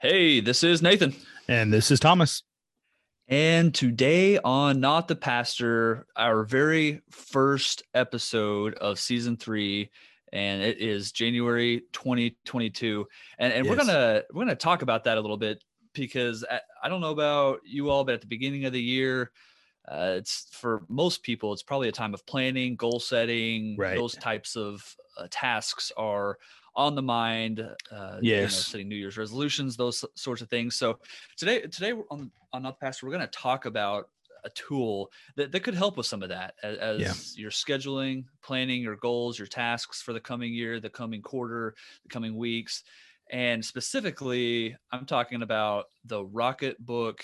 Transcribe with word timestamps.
Hey, 0.00 0.38
this 0.38 0.62
is 0.62 0.80
Nathan. 0.80 1.12
And 1.48 1.72
this 1.72 1.90
is 1.90 1.98
Thomas. 1.98 2.44
And 3.26 3.74
today 3.74 4.38
on 4.38 4.78
Not 4.78 5.08
the 5.08 5.16
Pastor, 5.16 6.06
our 6.14 6.44
very 6.44 7.02
first 7.10 7.82
episode 7.94 8.74
of 8.74 9.00
season 9.00 9.36
three, 9.36 9.90
and 10.32 10.62
it 10.62 10.78
is 10.78 11.10
January 11.10 11.82
2022. 11.92 13.08
And, 13.40 13.52
and 13.52 13.66
yes. 13.66 13.70
we're 13.70 13.76
gonna 13.76 14.22
we're 14.32 14.44
gonna 14.44 14.54
talk 14.54 14.82
about 14.82 15.02
that 15.02 15.18
a 15.18 15.20
little 15.20 15.36
bit 15.36 15.64
because 15.94 16.44
I, 16.48 16.60
I 16.84 16.88
don't 16.88 17.00
know 17.00 17.10
about 17.10 17.62
you 17.66 17.90
all, 17.90 18.04
but 18.04 18.14
at 18.14 18.20
the 18.20 18.28
beginning 18.28 18.66
of 18.66 18.72
the 18.72 18.80
year, 18.80 19.32
uh, 19.90 20.14
it's 20.16 20.46
for 20.52 20.84
most 20.88 21.24
people, 21.24 21.52
it's 21.52 21.64
probably 21.64 21.88
a 21.88 21.92
time 21.92 22.14
of 22.14 22.24
planning, 22.24 22.76
goal 22.76 23.00
setting. 23.00 23.74
Right. 23.76 23.96
Those 23.96 24.14
types 24.14 24.54
of 24.54 24.80
uh, 25.18 25.26
tasks 25.28 25.90
are 25.96 26.38
on 26.78 26.94
the 26.94 27.02
mind. 27.02 27.60
Uh, 27.90 28.18
yes. 28.22 28.22
You 28.22 28.40
know, 28.40 28.48
setting 28.48 28.88
New 28.88 28.96
Year's 28.96 29.18
resolutions, 29.18 29.76
those 29.76 30.04
sorts 30.14 30.40
of 30.40 30.48
things. 30.48 30.76
So 30.76 30.98
today, 31.36 31.60
today 31.62 31.92
on 32.10 32.30
on 32.54 32.62
Not 32.62 32.80
Pastor, 32.80 33.04
we're 33.04 33.12
going 33.12 33.26
to 33.26 33.38
talk 33.38 33.66
about 33.66 34.08
a 34.44 34.50
tool 34.50 35.10
that, 35.36 35.50
that 35.52 35.60
could 35.60 35.74
help 35.74 35.96
with 35.96 36.06
some 36.06 36.22
of 36.22 36.28
that 36.28 36.54
as, 36.62 36.78
as 36.78 37.00
yeah. 37.00 37.42
you're 37.42 37.50
scheduling, 37.50 38.24
planning 38.40 38.80
your 38.80 38.96
goals, 38.96 39.36
your 39.38 39.48
tasks 39.48 40.00
for 40.00 40.12
the 40.12 40.20
coming 40.20 40.54
year, 40.54 40.80
the 40.80 40.88
coming 40.88 41.20
quarter, 41.20 41.74
the 42.04 42.08
coming 42.08 42.36
weeks. 42.36 42.84
And 43.30 43.62
specifically, 43.62 44.76
I'm 44.92 45.04
talking 45.04 45.42
about 45.42 45.86
the 46.04 46.24
Rocketbook 46.24 47.20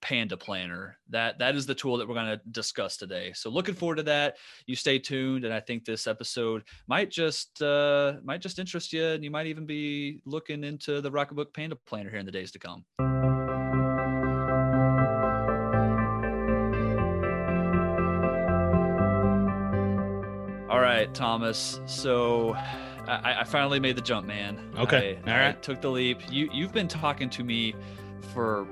Panda 0.00 0.36
Planner. 0.36 0.96
That 1.08 1.38
that 1.38 1.54
is 1.54 1.66
the 1.66 1.74
tool 1.74 1.96
that 1.98 2.08
we're 2.08 2.14
going 2.14 2.38
to 2.38 2.40
discuss 2.50 2.96
today. 2.96 3.32
So 3.34 3.50
looking 3.50 3.74
forward 3.74 3.96
to 3.96 4.02
that. 4.04 4.36
You 4.66 4.76
stay 4.76 4.98
tuned, 4.98 5.44
and 5.44 5.52
I 5.52 5.60
think 5.60 5.84
this 5.84 6.06
episode 6.06 6.64
might 6.86 7.10
just 7.10 7.60
uh, 7.62 8.14
might 8.24 8.40
just 8.40 8.58
interest 8.58 8.92
you, 8.92 9.04
and 9.04 9.24
you 9.24 9.30
might 9.30 9.46
even 9.46 9.66
be 9.66 10.20
looking 10.24 10.64
into 10.64 11.00
the 11.00 11.10
Rocketbook 11.10 11.52
Panda 11.54 11.76
Planner 11.86 12.10
here 12.10 12.18
in 12.18 12.26
the 12.26 12.32
days 12.32 12.50
to 12.52 12.58
come. 12.58 12.84
All 20.70 20.80
right, 20.80 21.12
Thomas. 21.12 21.80
So 21.86 22.54
I, 23.08 23.40
I 23.40 23.44
finally 23.44 23.80
made 23.80 23.96
the 23.96 24.02
jump, 24.02 24.26
man. 24.26 24.72
Okay. 24.78 25.18
I, 25.26 25.30
All 25.30 25.38
right. 25.38 25.48
I 25.48 25.52
took 25.52 25.80
the 25.80 25.90
leap. 25.90 26.20
You 26.30 26.48
you've 26.52 26.72
been 26.72 26.88
talking 26.88 27.28
to 27.30 27.42
me 27.42 27.74
for 28.32 28.66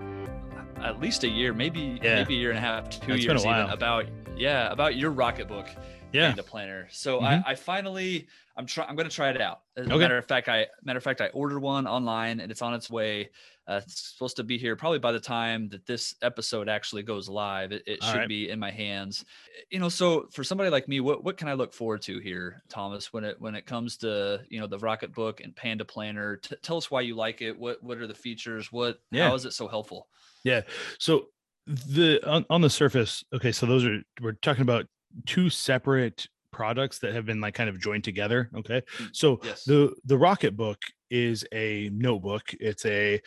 at 0.83 1.01
least 1.01 1.25
a 1.25 1.29
year, 1.29 1.53
maybe 1.53 2.01
yeah. 2.03 2.17
maybe 2.17 2.35
a 2.35 2.39
year 2.39 2.51
and 2.51 2.59
a 2.59 2.63
half, 2.63 2.89
two 2.89 3.17
years 3.17 3.45
even 3.45 3.71
about 3.71 4.07
yeah 4.37 4.71
about 4.71 4.97
your 4.97 5.13
Rocketbook 5.13 5.69
yeah 6.13 6.33
the 6.33 6.43
planner. 6.43 6.89
So 6.91 7.17
mm-hmm. 7.17 7.25
I, 7.25 7.53
I 7.53 7.55
finally 7.55 8.27
I'm 8.57 8.67
trying 8.67 8.89
I'm 8.89 8.97
going 8.97 9.09
to 9.09 9.15
try 9.15 9.31
it 9.31 9.41
out. 9.41 9.61
As 9.77 9.87
okay. 9.87 9.95
a 9.95 9.99
matter 9.99 10.19
of 10.19 10.27
fact, 10.27 10.49
I 10.49 10.67
matter 10.83 10.99
of 10.99 11.05
fact 11.05 11.21
I 11.21 11.29
ordered 11.29 11.61
one 11.61 11.87
online 11.87 12.41
and 12.41 12.51
it's 12.51 12.63
on 12.63 12.75
its 12.75 12.91
way. 12.91 13.31
Uh, 13.69 13.81
it's 13.85 14.13
supposed 14.13 14.37
to 14.37 14.43
be 14.43 14.57
here 14.57 14.75
probably 14.75 14.99
by 14.99 15.13
the 15.13 15.21
time 15.21 15.69
that 15.69 15.85
this 15.87 16.15
episode 16.23 16.71
actually 16.71 17.03
goes 17.03 17.29
live. 17.29 17.71
It, 17.71 17.83
it 17.87 18.03
should 18.03 18.17
right. 18.17 18.29
be 18.29 18.49
in 18.49 18.59
my 18.59 18.71
hands. 18.71 19.27
You 19.71 19.79
know, 19.79 19.91
so 19.91 20.27
for 20.33 20.43
somebody 20.43 20.71
like 20.71 20.89
me, 20.89 21.01
what 21.01 21.23
what 21.23 21.37
can 21.37 21.49
I 21.49 21.53
look 21.53 21.75
forward 21.75 22.01
to 22.03 22.19
here, 22.19 22.63
Thomas, 22.71 23.13
when 23.13 23.25
it 23.25 23.39
when 23.39 23.55
it 23.55 23.67
comes 23.67 23.99
to 23.99 24.41
you 24.49 24.59
know 24.59 24.67
the 24.67 24.79
Rocket 24.79 25.13
Book 25.15 25.41
and 25.41 25.55
Panda 25.55 25.85
Planner? 25.85 26.37
T- 26.37 26.57
tell 26.63 26.79
us 26.79 26.91
why 26.91 27.03
you 27.03 27.15
like 27.15 27.43
it. 27.43 27.59
What 27.59 27.83
what 27.83 27.99
are 27.99 28.07
the 28.07 28.15
features? 28.15 28.73
What 28.73 29.01
yeah. 29.11 29.29
how 29.29 29.35
is 29.35 29.45
it 29.45 29.53
so 29.53 29.69
helpful? 29.69 30.09
Yeah. 30.45 30.63
So 30.99 31.27
the 31.67 32.21
on, 32.27 32.47
on 32.49 32.63
the 32.63 32.71
surface, 32.71 33.23
okay, 33.35 33.53
so 33.53 33.67
those 33.67 33.85
are 33.85 34.01
we're 34.23 34.33
talking 34.33 34.63
about 34.63 34.87
two 35.27 35.51
separate 35.51 36.27
products 36.51 37.01
that 37.01 37.15
have 37.15 37.27
been 37.27 37.41
like 37.41 37.55
kind 37.55 37.69
of 37.69 37.79
joined 37.79 38.03
together 38.03 38.51
okay 38.57 38.83
mm, 38.99 39.09
so 39.13 39.39
yes. 39.45 39.65
the 39.65 39.95
the 40.07 40.17
rocketbook 40.17 40.79
is 41.11 41.45
a 41.53 41.91
notebook 41.93 42.55
it's 42.61 42.85
a 42.85 43.21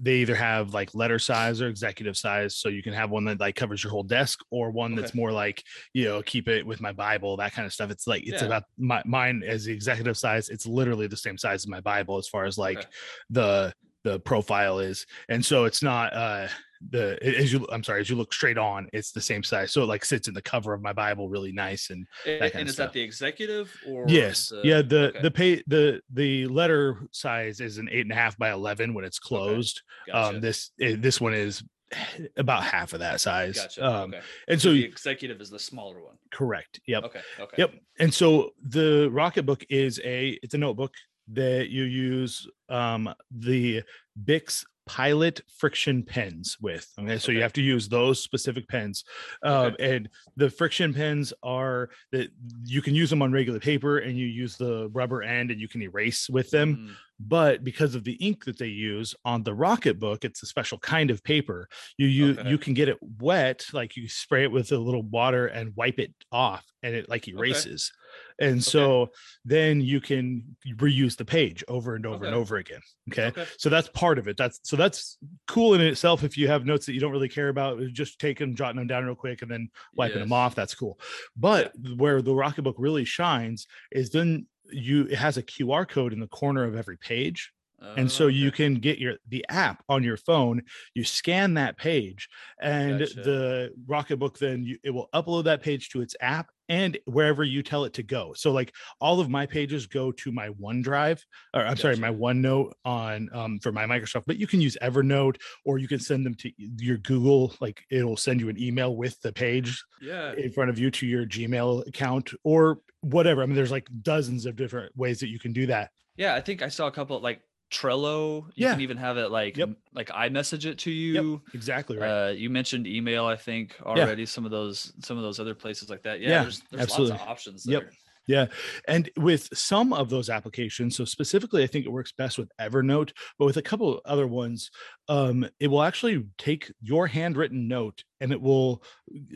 they 0.00 0.14
either 0.14 0.34
have 0.34 0.74
like 0.74 0.94
letter 0.94 1.18
size 1.18 1.60
or 1.60 1.68
executive 1.68 2.16
size 2.16 2.56
so 2.56 2.68
you 2.68 2.82
can 2.82 2.92
have 2.92 3.10
one 3.10 3.24
that 3.24 3.40
like 3.40 3.56
covers 3.56 3.82
your 3.82 3.90
whole 3.90 4.02
desk 4.02 4.40
or 4.50 4.70
one 4.70 4.92
okay. 4.92 5.00
that's 5.00 5.14
more 5.14 5.32
like 5.32 5.62
you 5.94 6.04
know 6.04 6.22
keep 6.22 6.48
it 6.48 6.66
with 6.66 6.80
my 6.80 6.92
bible 6.92 7.36
that 7.36 7.52
kind 7.52 7.66
of 7.66 7.72
stuff 7.72 7.90
it's 7.90 8.06
like 8.06 8.22
it's 8.26 8.42
yeah. 8.42 8.46
about 8.46 8.64
my 8.76 9.02
mine 9.04 9.42
as 9.46 9.64
the 9.64 9.72
executive 9.72 10.16
size 10.16 10.48
it's 10.48 10.66
literally 10.66 11.06
the 11.06 11.16
same 11.16 11.38
size 11.38 11.62
as 11.62 11.68
my 11.68 11.80
bible 11.80 12.18
as 12.18 12.28
far 12.28 12.44
as 12.44 12.58
like 12.58 12.78
okay. 12.78 12.86
the 13.30 13.72
the 14.04 14.20
profile 14.20 14.78
is 14.78 15.06
and 15.28 15.44
so 15.44 15.64
it's 15.64 15.82
not 15.82 16.12
uh 16.14 16.46
the 16.90 17.18
as 17.22 17.52
you 17.52 17.66
i'm 17.72 17.82
sorry 17.82 18.00
as 18.00 18.08
you 18.08 18.14
look 18.14 18.32
straight 18.32 18.56
on 18.58 18.88
it's 18.92 19.10
the 19.10 19.20
same 19.20 19.42
size 19.42 19.72
so 19.72 19.82
it 19.82 19.86
like 19.86 20.04
sits 20.04 20.28
in 20.28 20.34
the 20.34 20.42
cover 20.42 20.72
of 20.72 20.80
my 20.80 20.92
bible 20.92 21.28
really 21.28 21.50
nice 21.52 21.90
and 21.90 22.06
that 22.24 22.42
and, 22.42 22.54
and 22.54 22.68
is 22.68 22.74
stuff. 22.74 22.86
that 22.86 22.92
the 22.92 23.00
executive 23.00 23.74
or 23.86 24.04
yes 24.06 24.50
the, 24.50 24.60
yeah 24.62 24.80
the 24.80 25.08
okay. 25.08 25.22
the 25.22 25.30
pay 25.30 25.62
the 25.66 26.00
the 26.12 26.46
letter 26.46 26.98
size 27.10 27.60
is 27.60 27.78
an 27.78 27.88
eight 27.90 28.02
and 28.02 28.12
a 28.12 28.14
half 28.14 28.38
by 28.38 28.52
11 28.52 28.94
when 28.94 29.04
it's 29.04 29.18
closed 29.18 29.82
okay. 30.08 30.12
gotcha. 30.12 30.36
um 30.36 30.40
this 30.40 30.70
eh, 30.80 30.94
this 30.96 31.20
one 31.20 31.34
is 31.34 31.64
about 32.36 32.62
half 32.62 32.92
of 32.92 33.00
that 33.00 33.20
size 33.20 33.56
gotcha. 33.56 33.84
um 33.84 34.10
okay. 34.10 34.20
and 34.46 34.60
so, 34.60 34.68
so 34.68 34.72
the 34.74 34.84
executive 34.84 35.40
is 35.40 35.50
the 35.50 35.58
smaller 35.58 36.00
one 36.00 36.14
correct 36.30 36.80
yep 36.86 37.02
okay 37.02 37.20
okay 37.40 37.54
yep 37.58 37.74
and 37.98 38.14
so 38.14 38.50
the 38.68 39.08
rocket 39.10 39.44
book 39.44 39.64
is 39.68 40.00
a 40.04 40.38
it's 40.42 40.54
a 40.54 40.58
notebook 40.58 40.92
that 41.32 41.68
you 41.68 41.84
use 41.84 42.46
um 42.68 43.12
the 43.30 43.82
Bix 44.24 44.64
pilot 44.88 45.42
friction 45.58 46.02
pens 46.02 46.56
with 46.62 46.90
okay 46.98 47.18
so 47.18 47.26
okay. 47.26 47.34
you 47.34 47.42
have 47.42 47.52
to 47.52 47.60
use 47.60 47.90
those 47.90 48.22
specific 48.22 48.66
pens 48.68 49.04
um, 49.42 49.66
okay. 49.66 49.96
and 49.96 50.08
the 50.36 50.48
friction 50.48 50.94
pens 50.94 51.30
are 51.42 51.90
that 52.10 52.30
you 52.64 52.80
can 52.80 52.94
use 52.94 53.10
them 53.10 53.20
on 53.20 53.30
regular 53.30 53.60
paper 53.60 53.98
and 53.98 54.16
you 54.16 54.26
use 54.26 54.56
the 54.56 54.88
rubber 54.94 55.22
end 55.22 55.50
and 55.50 55.60
you 55.60 55.68
can 55.68 55.82
erase 55.82 56.30
with 56.30 56.50
them 56.50 56.74
mm. 56.74 56.94
but 57.20 57.62
because 57.62 57.94
of 57.94 58.02
the 58.02 58.14
ink 58.14 58.46
that 58.46 58.58
they 58.58 58.66
use 58.66 59.14
on 59.26 59.42
the 59.42 59.52
rocket 59.52 60.00
book, 60.00 60.24
it's 60.24 60.42
a 60.42 60.46
special 60.46 60.78
kind 60.78 61.10
of 61.10 61.22
paper 61.22 61.68
you 61.98 62.06
you 62.06 62.30
okay. 62.30 62.48
you 62.48 62.56
can 62.56 62.72
get 62.72 62.88
it 62.88 62.96
wet 63.20 63.66
like 63.74 63.94
you 63.94 64.08
spray 64.08 64.44
it 64.44 64.50
with 64.50 64.72
a 64.72 64.78
little 64.78 65.02
water 65.02 65.48
and 65.48 65.76
wipe 65.76 65.98
it 65.98 66.14
off 66.32 66.64
and 66.82 66.94
it 66.94 67.10
like 67.10 67.28
erases 67.28 67.92
and 68.38 68.54
okay. 68.54 68.60
so 68.60 69.10
then 69.44 69.80
you 69.80 70.00
can 70.00 70.42
reuse 70.76 71.16
the 71.16 71.24
page 71.24 71.64
over 71.68 71.94
and 71.94 72.06
over 72.06 72.16
okay. 72.16 72.26
and 72.26 72.34
over 72.34 72.56
again 72.56 72.80
okay? 73.10 73.26
okay? 73.26 73.46
so 73.56 73.68
that's 73.68 73.88
part 73.88 74.18
of 74.18 74.28
it 74.28 74.36
that's 74.36 74.60
so 74.62 74.76
that's 74.76 75.18
cool 75.46 75.74
in 75.74 75.80
itself 75.80 76.24
if 76.24 76.36
you 76.36 76.48
have 76.48 76.64
notes 76.64 76.86
that 76.86 76.92
you 76.92 77.00
don't 77.00 77.12
really 77.12 77.28
care 77.28 77.48
about 77.48 77.80
just 77.92 78.18
take 78.18 78.38
them 78.38 78.54
jotting 78.54 78.76
them 78.76 78.86
down 78.86 79.04
real 79.04 79.14
quick 79.14 79.42
and 79.42 79.50
then 79.50 79.68
wiping 79.94 80.18
yes. 80.18 80.24
them 80.24 80.32
off 80.32 80.54
that's 80.54 80.74
cool 80.74 80.98
but 81.36 81.72
yeah. 81.82 81.94
where 81.96 82.22
the 82.22 82.32
rocketbook 82.32 82.74
really 82.78 83.04
shines 83.04 83.66
is 83.92 84.10
then 84.10 84.46
you 84.70 85.04
it 85.04 85.16
has 85.16 85.36
a 85.36 85.42
qr 85.42 85.88
code 85.88 86.12
in 86.12 86.20
the 86.20 86.26
corner 86.28 86.64
of 86.64 86.76
every 86.76 86.98
page 86.98 87.52
and 87.96 88.10
so 88.10 88.24
oh, 88.24 88.28
okay. 88.28 88.36
you 88.36 88.50
can 88.50 88.74
get 88.74 88.98
your 88.98 89.14
the 89.28 89.44
app 89.48 89.82
on 89.88 90.02
your 90.02 90.16
phone 90.16 90.62
you 90.94 91.04
scan 91.04 91.54
that 91.54 91.76
page 91.76 92.28
and 92.60 93.00
gotcha. 93.00 93.22
the 93.22 93.70
rocketbook 93.88 94.38
then 94.38 94.64
you, 94.64 94.78
it 94.82 94.90
will 94.90 95.08
upload 95.14 95.44
that 95.44 95.62
page 95.62 95.88
to 95.88 96.00
its 96.00 96.16
app 96.20 96.48
and 96.68 96.98
wherever 97.06 97.42
you 97.42 97.62
tell 97.62 97.84
it 97.84 97.94
to 97.94 98.02
go. 98.02 98.32
So 98.34 98.52
like 98.52 98.74
all 99.00 99.20
of 99.20 99.30
my 99.30 99.46
pages 99.46 99.86
go 99.86 100.12
to 100.12 100.32
my 100.32 100.50
OneDrive, 100.50 101.20
or 101.54 101.62
I'm 101.62 101.68
gotcha. 101.68 101.80
sorry, 101.80 101.96
my 101.96 102.10
OneNote 102.10 102.72
on 102.84 103.28
um, 103.32 103.58
for 103.60 103.72
my 103.72 103.84
Microsoft, 103.84 104.24
but 104.26 104.38
you 104.38 104.46
can 104.46 104.60
use 104.60 104.76
Evernote 104.82 105.36
or 105.64 105.78
you 105.78 105.88
can 105.88 105.98
send 105.98 106.26
them 106.26 106.34
to 106.34 106.50
your 106.58 106.98
Google, 106.98 107.54
like 107.60 107.82
it'll 107.90 108.16
send 108.16 108.40
you 108.40 108.48
an 108.48 108.60
email 108.60 108.94
with 108.94 109.20
the 109.22 109.32
page 109.32 109.82
yeah. 110.00 110.32
in 110.36 110.52
front 110.52 110.70
of 110.70 110.78
you 110.78 110.90
to 110.90 111.06
your 111.06 111.24
Gmail 111.24 111.86
account 111.88 112.32
or 112.44 112.80
whatever. 113.00 113.42
I 113.42 113.46
mean, 113.46 113.56
there's 113.56 113.70
like 113.70 113.88
dozens 114.02 114.44
of 114.46 114.56
different 114.56 114.96
ways 114.96 115.20
that 115.20 115.28
you 115.28 115.38
can 115.38 115.52
do 115.52 115.66
that. 115.66 115.90
Yeah, 116.16 116.34
I 116.34 116.40
think 116.40 116.62
I 116.62 116.68
saw 116.68 116.88
a 116.88 116.90
couple 116.90 117.18
like 117.20 117.40
Trello. 117.70 118.46
You 118.54 118.66
yeah. 118.66 118.72
can 118.72 118.80
even 118.80 118.96
have 118.96 119.18
it 119.18 119.30
like 119.30 119.56
yep. 119.56 119.70
like 119.92 120.08
iMessage 120.08 120.64
it 120.64 120.78
to 120.78 120.90
you. 120.90 121.32
Yep. 121.32 121.40
Exactly 121.54 121.98
right. 121.98 122.28
Uh, 122.28 122.30
you 122.30 122.50
mentioned 122.50 122.86
email, 122.86 123.26
I 123.26 123.36
think 123.36 123.76
already. 123.82 124.22
Yeah. 124.22 124.26
Some 124.26 124.44
of 124.44 124.50
those 124.50 124.92
some 125.00 125.16
of 125.16 125.22
those 125.22 125.38
other 125.38 125.54
places 125.54 125.90
like 125.90 126.02
that. 126.02 126.20
Yeah, 126.20 126.28
yeah 126.28 126.42
there's, 126.42 126.62
there's 126.70 126.82
absolutely. 126.82 127.12
lots 127.12 127.22
of 127.22 127.28
options. 127.28 127.64
There. 127.64 127.80
Yep. 127.80 127.92
Yeah. 128.28 128.46
And 128.86 129.10
with 129.16 129.48
some 129.54 129.92
of 129.92 130.10
those 130.10 130.28
applications, 130.28 130.94
so 130.96 131.04
specifically, 131.04 131.64
I 131.64 131.66
think 131.66 131.86
it 131.86 131.92
works 131.92 132.12
best 132.12 132.38
with 132.38 132.52
Evernote, 132.60 133.12
but 133.38 133.46
with 133.46 133.56
a 133.56 133.62
couple 133.62 134.00
other 134.04 134.26
ones, 134.26 134.70
um, 135.08 135.48
it 135.58 135.68
will 135.68 135.82
actually 135.82 136.26
take 136.36 136.70
your 136.82 137.06
handwritten 137.06 137.66
note 137.66 138.04
and 138.20 138.32
it 138.32 138.40
will 138.40 138.82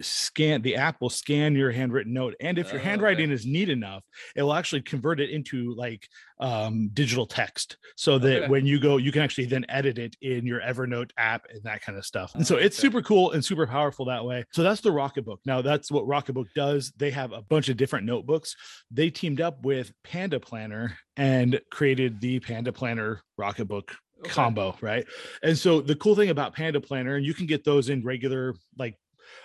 scan 0.01 0.63
the 0.63 0.77
app 0.77 1.01
will 1.01 1.11
scan 1.11 1.55
your 1.55 1.71
handwritten 1.71 2.13
note. 2.13 2.35
And 2.41 2.59
if 2.59 2.73
your 2.73 2.81
oh, 2.81 2.85
handwriting 2.85 3.27
okay. 3.27 3.35
is 3.35 3.47
neat 3.47 3.69
enough, 3.69 4.03
it 4.37 4.43
will 4.43 4.55
actually 4.55 4.83
convert 4.83 5.21
it 5.21 5.31
into 5.31 5.75
like 5.75 6.09
um, 6.41 6.91
digital 6.93 7.27
text 7.27 7.77
so 7.97 8.19
that 8.19 8.43
okay. 8.43 8.49
when 8.49 8.67
you 8.67 8.81
go, 8.81 8.97
you 8.97 9.13
can 9.13 9.23
actually 9.23 9.47
then 9.47 9.65
edit 9.69 9.99
it 9.99 10.17
in 10.21 10.45
your 10.45 10.61
Evernote 10.61 11.11
app 11.17 11.47
and 11.51 11.63
that 11.63 11.83
kind 11.83 11.97
of 11.97 12.05
stuff. 12.05 12.35
And 12.35 12.47
so 12.47 12.57
it's 12.57 12.79
okay. 12.79 12.89
super 12.89 13.03
cool 13.03 13.33
and 13.33 13.45
super 13.45 13.67
powerful 13.67 14.07
that 14.07 14.25
way. 14.25 14.45
So 14.53 14.63
that's 14.63 14.81
the 14.81 14.91
Rocketbook. 14.91 15.39
Now, 15.47 15.63
that's 15.63 15.91
what 15.91 16.05
Rocketbook 16.07 16.53
does. 16.55 16.93
They 16.97 17.11
have 17.11 17.33
a 17.33 17.43
bunch 17.43 17.69
of 17.69 17.77
different 17.77 18.07
notebooks. 18.07 18.57
They 18.91 19.11
teamed 19.11 19.41
up 19.41 19.65
with 19.65 19.93
Panda 20.03 20.41
Planner 20.41 20.99
and 21.17 21.61
created 21.71 22.21
the 22.21 22.41
Panda 22.41 22.73
Planner 22.73 23.23
Rocketbook 23.39 23.91
okay. 24.23 24.33
combo, 24.33 24.77
right? 24.81 25.07
And 25.43 25.57
so 25.57 25.81
the 25.81 25.97
cool 25.97 26.15
thing 26.15 26.31
about 26.31 26.55
Panda 26.55 26.81
Planner, 26.81 27.17
and 27.17 27.25
you 27.27 27.35
can 27.35 27.47
get 27.47 27.65
those 27.65 27.89
in 27.89 28.03
regular 28.05 28.55
like 28.79 28.97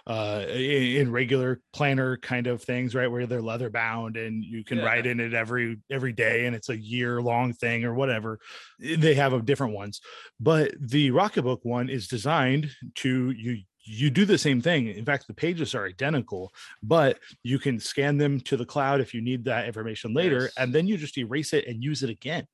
uh 0.06 0.44
in, 0.50 0.98
in 1.02 1.12
regular 1.12 1.62
planner 1.72 2.18
kind 2.18 2.48
of 2.48 2.62
things 2.62 2.94
right 2.96 3.08
where 3.10 3.26
they're 3.26 3.42
leather 3.42 3.70
bound 3.70 4.18
and 4.18 4.44
you 4.44 4.64
can 4.64 4.80
Yeah. 4.80 4.86
write 4.86 5.06
in 5.06 5.20
it 5.20 5.34
every 5.34 5.78
every 5.90 6.12
day 6.12 6.46
and 6.46 6.56
it's 6.56 6.70
a 6.70 6.78
year 6.78 7.22
long 7.22 7.54
thing 7.54 7.86
or 7.86 7.94
whatever 7.94 8.40
they 8.80 9.14
have 9.16 9.34
a 9.34 9.42
different 9.42 9.74
ones 9.74 10.02
but 10.40 10.74
the 10.80 11.12
rocketbook 11.12 11.60
one 11.64 11.90
is 11.90 12.08
designed 12.08 12.70
to 12.96 13.32
you 13.32 13.60
you 13.86 14.10
do 14.10 14.26
the 14.26 14.38
same 14.38 14.62
thing 14.62 14.88
in 14.88 15.06
fact 15.06 15.28
the 15.28 15.34
pages 15.34 15.74
are 15.74 15.86
identical 15.86 16.52
but 16.84 17.20
you 17.44 17.58
can 17.60 17.80
scan 17.80 18.18
them 18.18 18.40
to 18.42 18.58
the 18.58 18.66
cloud 18.66 19.00
if 19.00 19.14
you 19.14 19.22
need 19.22 19.46
that 19.46 19.68
information 19.68 20.14
later 20.14 20.44
Yes. 20.44 20.54
and 20.58 20.74
then 20.74 20.88
you 20.88 20.98
just 20.98 21.18
erase 21.18 21.54
it 21.54 21.66
and 21.68 21.82
use 21.84 22.04
it 22.04 22.10
again 22.10 22.46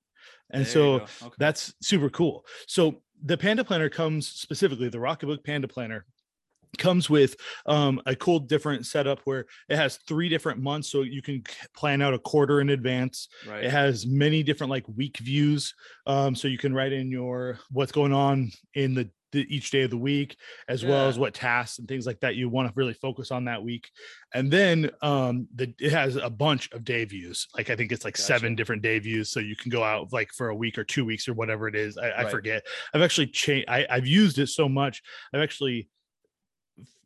and 0.52 0.66
There 0.66 0.72
so. 0.72 0.94
Okay. 0.96 1.36
that's 1.38 1.74
super 1.82 2.10
cool. 2.10 2.46
So 2.68 3.02
the 3.24 3.38
Panda 3.38 3.64
Planner 3.64 3.90
comes 3.90 4.28
specifically 4.28 4.90
the 4.90 4.98
Rocketbook 4.98 5.44
Panda 5.44 5.68
Planner 5.68 6.06
comes 6.78 7.10
with 7.10 7.36
um, 7.66 8.02
a 8.06 8.16
cool 8.16 8.40
different 8.40 8.86
setup 8.86 9.20
where 9.26 9.46
it 9.70 9.76
has 9.76 10.00
three 10.08 10.30
different 10.30 10.60
months 10.60 10.90
so 10.90 11.02
you 11.02 11.22
can 11.22 11.44
plan 11.76 12.02
out 12.02 12.14
a 12.14 12.20
quarter 12.20 12.62
in 12.62 12.70
advance 12.70 13.28
right. 13.48 13.64
it 13.64 13.72
has 13.72 14.08
many 14.08 14.42
different 14.42 14.72
like 14.72 14.86
week 14.96 15.18
views 15.20 15.74
um, 16.08 16.36
so 16.36 16.48
you 16.48 16.58
can 16.58 16.74
write 16.74 16.92
in 16.92 17.12
your 17.12 17.60
what's 17.72 17.92
going 17.92 18.14
on 18.14 18.52
in 18.74 18.94
the, 18.94 19.04
the 19.04 19.10
each 19.42 19.72
day 19.72 19.84
of 19.84 19.90
the 19.90 19.98
week 19.98 20.38
as 20.68 20.84
well 20.84 21.08
as 21.08 21.18
what 21.18 21.34
tasks 21.34 21.80
and 21.80 21.88
things 21.88 22.06
like 22.06 22.20
that 22.20 22.36
you 22.36 22.50
want 22.50 22.68
to 22.68 22.74
really 22.76 22.94
focus 22.94 23.32
on 23.32 23.46
that 23.46 23.64
week. 23.64 23.90
And 24.34 24.52
then 24.52 24.90
um 25.02 25.48
the 25.56 25.74
it 25.80 25.92
has 25.92 26.16
a 26.16 26.30
bunch 26.30 26.72
of 26.72 26.84
day 26.84 27.06
views. 27.06 27.48
Like 27.56 27.70
i 27.70 27.76
think 27.76 27.92
it's 27.92 28.06
like 28.06 28.18
seven 28.18 28.56
different 28.56 28.82
day 28.82 29.00
views 29.00 29.32
so 29.32 29.40
you 29.40 29.56
can 29.56 29.70
go 29.70 29.84
out 29.84 30.14
like 30.14 30.32
for 30.32 30.50
a 30.50 30.56
week 30.56 30.78
or 30.78 30.84
two 30.84 31.06
weeks 31.06 31.28
or 31.28 31.34
whatever 31.34 31.68
it 31.68 31.76
is. 31.76 31.98
I, 31.98 32.24
I 32.24 32.30
forget. 32.30 32.66
I've 32.94 33.02
actually 33.02 33.28
changed 33.28 33.68
i've 33.70 34.08
used 34.08 34.40
it 34.40 34.48
so 34.48 34.68
much. 34.70 35.02
I've 35.34 35.42
actually 35.42 35.90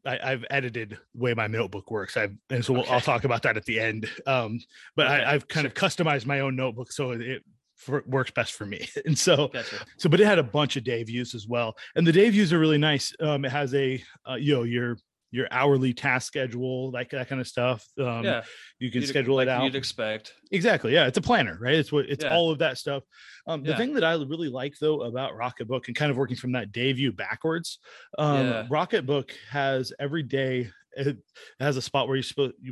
I, 0.07 0.19
I've 0.23 0.45
edited 0.49 0.97
the 1.13 1.21
way 1.21 1.33
my 1.33 1.47
notebook 1.47 1.91
works. 1.91 2.15
I've 2.15 2.35
and 2.49 2.63
so 2.63 2.73
we'll, 2.73 2.89
I'll 2.89 3.01
talk 3.01 3.25
about 3.25 3.43
that 3.43 3.57
at 3.57 3.65
the 3.65 3.79
end. 3.79 4.09
Um, 4.25 4.59
but 4.95 5.07
Okay, 5.07 5.15
I, 5.15 5.33
I've 5.33 5.47
kind 5.47 5.67
of 5.67 5.73
customized 5.73 6.25
my 6.25 6.39
own 6.39 6.55
notebook 6.55 6.91
so 6.91 7.11
it 7.11 7.43
for, 7.77 8.03
works 8.07 8.31
best 8.31 8.53
for 8.53 8.65
me. 8.65 8.87
And 9.05 9.17
so 9.17 9.47
Gotcha. 9.47 9.77
so 9.97 10.09
but 10.09 10.19
it 10.19 10.25
had 10.25 10.39
a 10.39 10.43
bunch 10.43 10.75
of 10.77 10.83
day 10.83 11.03
views 11.03 11.33
as 11.35 11.47
well 11.47 11.77
and 11.95 12.05
the 12.05 12.11
day 12.11 12.29
views 12.29 12.51
are 12.51 12.59
really 12.59 12.77
nice 12.77 13.13
um 13.21 13.45
it 13.45 13.51
has 13.51 13.73
a 13.73 14.03
uh, 14.29 14.35
you 14.35 14.55
know 14.55 14.63
your 14.63 14.97
your 15.31 15.47
hourly 15.51 15.93
task 15.93 16.25
schedule 16.27 16.89
like 16.91 17.09
that 17.11 17.27
kind 17.27 17.41
of 17.41 17.47
stuff 17.47 17.85
um 17.99 18.23
yeah. 18.23 18.41
you 18.79 18.89
can 18.89 19.01
you'd- 19.01 19.07
schedule 19.07 19.35
like 19.35 19.47
it 19.47 19.49
out 19.51 19.63
You'd 19.63 19.75
expect. 19.75 20.33
exactly 20.51 20.93
yeah 20.93 21.05
it's 21.05 21.17
a 21.17 21.21
planner 21.21 21.57
right 21.61 21.75
it's 21.75 21.91
what 21.91 22.05
it's 22.09 22.23
Yeah. 22.23 22.33
all 22.33 22.49
of 22.49 22.59
that 22.59 22.77
stuff 22.77 23.03
um 23.45 23.61
the 23.61 23.71
Yeah. 23.71 23.77
thing 23.77 23.93
that 23.95 24.03
i 24.05 24.13
really 24.13 24.47
like 24.49 24.75
though 24.79 25.01
about 25.01 25.33
rocketbook 25.33 25.87
and 25.87 25.95
kind 25.95 26.11
of 26.11 26.17
working 26.17 26.37
from 26.37 26.53
that 26.53 26.71
day 26.71 26.91
view 26.93 27.11
backwards 27.11 27.79
um 28.17 28.47
Yeah. 28.47 28.67
rocketbook 28.69 29.31
has 29.51 29.91
every 29.99 30.23
day 30.23 30.71
it 30.95 31.17
has 31.59 31.77
a 31.77 31.81
spot 31.81 32.07
where 32.07 32.17
you 32.17 32.23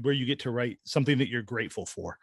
where 0.02 0.14
you 0.14 0.26
get 0.26 0.40
to 0.40 0.50
write 0.50 0.80
something 0.86 1.18
that 1.20 1.28
you're 1.30 1.44
grateful 1.44 1.86
for 1.86 2.18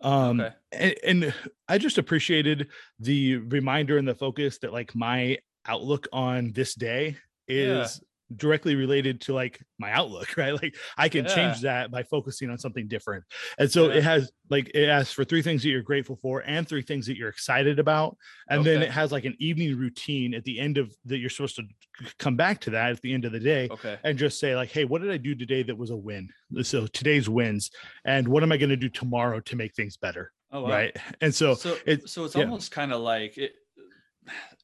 um 0.00 0.40
Okay. 0.40 0.54
and, 0.72 0.94
and 1.24 1.34
i 1.68 1.78
just 1.78 1.98
appreciated 1.98 2.68
the 2.98 3.36
reminder 3.36 3.98
and 3.98 4.06
the 4.08 4.14
focus 4.14 4.58
that 4.58 4.72
like 4.72 4.94
my 4.94 5.38
outlook 5.66 6.08
on 6.12 6.52
this 6.52 6.74
day 6.74 7.16
is 7.48 8.00
directly 8.36 8.74
related 8.76 9.20
to 9.22 9.34
like 9.34 9.60
my 9.78 9.90
outlook 9.92 10.34
right 10.36 10.52
like 10.62 10.74
i 10.96 11.08
can 11.08 11.24
Yeah. 11.24 11.34
change 11.34 11.60
that 11.62 11.90
by 11.90 12.02
focusing 12.04 12.48
on 12.50 12.58
something 12.58 12.86
different 12.86 13.24
and 13.58 13.70
so 13.70 13.88
Yeah. 13.88 13.96
it 13.98 14.04
has 14.04 14.30
like 14.50 14.70
it 14.74 14.88
asks 14.88 15.12
for 15.12 15.24
three 15.24 15.42
things 15.42 15.62
that 15.62 15.68
you're 15.70 15.82
grateful 15.82 16.16
for 16.22 16.40
and 16.46 16.68
three 16.68 16.82
things 16.82 17.06
that 17.06 17.16
you're 17.16 17.28
excited 17.28 17.78
about 17.78 18.16
and 18.48 18.64
then 18.64 18.82
it 18.82 18.90
has 18.90 19.10
like 19.12 19.24
an 19.24 19.36
evening 19.40 19.76
routine 19.76 20.34
at 20.34 20.44
the 20.44 20.60
end 20.60 20.78
of 20.78 20.94
that 21.06 21.18
you're 21.18 21.30
supposed 21.30 21.56
to 21.56 21.64
come 22.18 22.36
back 22.36 22.60
to 22.60 22.70
that 22.70 22.90
at 22.92 23.00
the 23.02 23.12
end 23.12 23.24
of 23.24 23.32
the 23.32 23.40
day 23.40 23.68
Okay. 23.70 23.98
and 24.04 24.16
just 24.18 24.38
say 24.38 24.54
like 24.54 24.70
hey 24.70 24.84
what 24.84 25.02
did 25.02 25.10
i 25.10 25.16
do 25.16 25.34
today 25.34 25.62
that 25.64 25.76
was 25.76 25.90
a 25.90 25.96
win 25.96 26.28
so 26.62 26.86
today's 26.86 27.28
wins 27.28 27.70
and 28.04 28.26
what 28.28 28.42
am 28.42 28.52
i 28.52 28.56
going 28.56 28.70
to 28.70 28.76
do 28.76 28.88
tomorrow 28.88 29.40
to 29.40 29.56
make 29.56 29.74
things 29.74 29.96
better 29.96 30.32
Oh, 30.52 30.62
wow. 30.62 30.68
right 30.70 30.96
and 31.20 31.32
so 31.32 31.54
so 31.54 31.76
it- 31.86 32.08
so 32.08 32.24
it's 32.24 32.34
yeah. 32.34 32.42
almost 32.42 32.72
kind 32.72 32.92
of 32.92 33.00
like 33.00 33.38
it, 33.38 33.52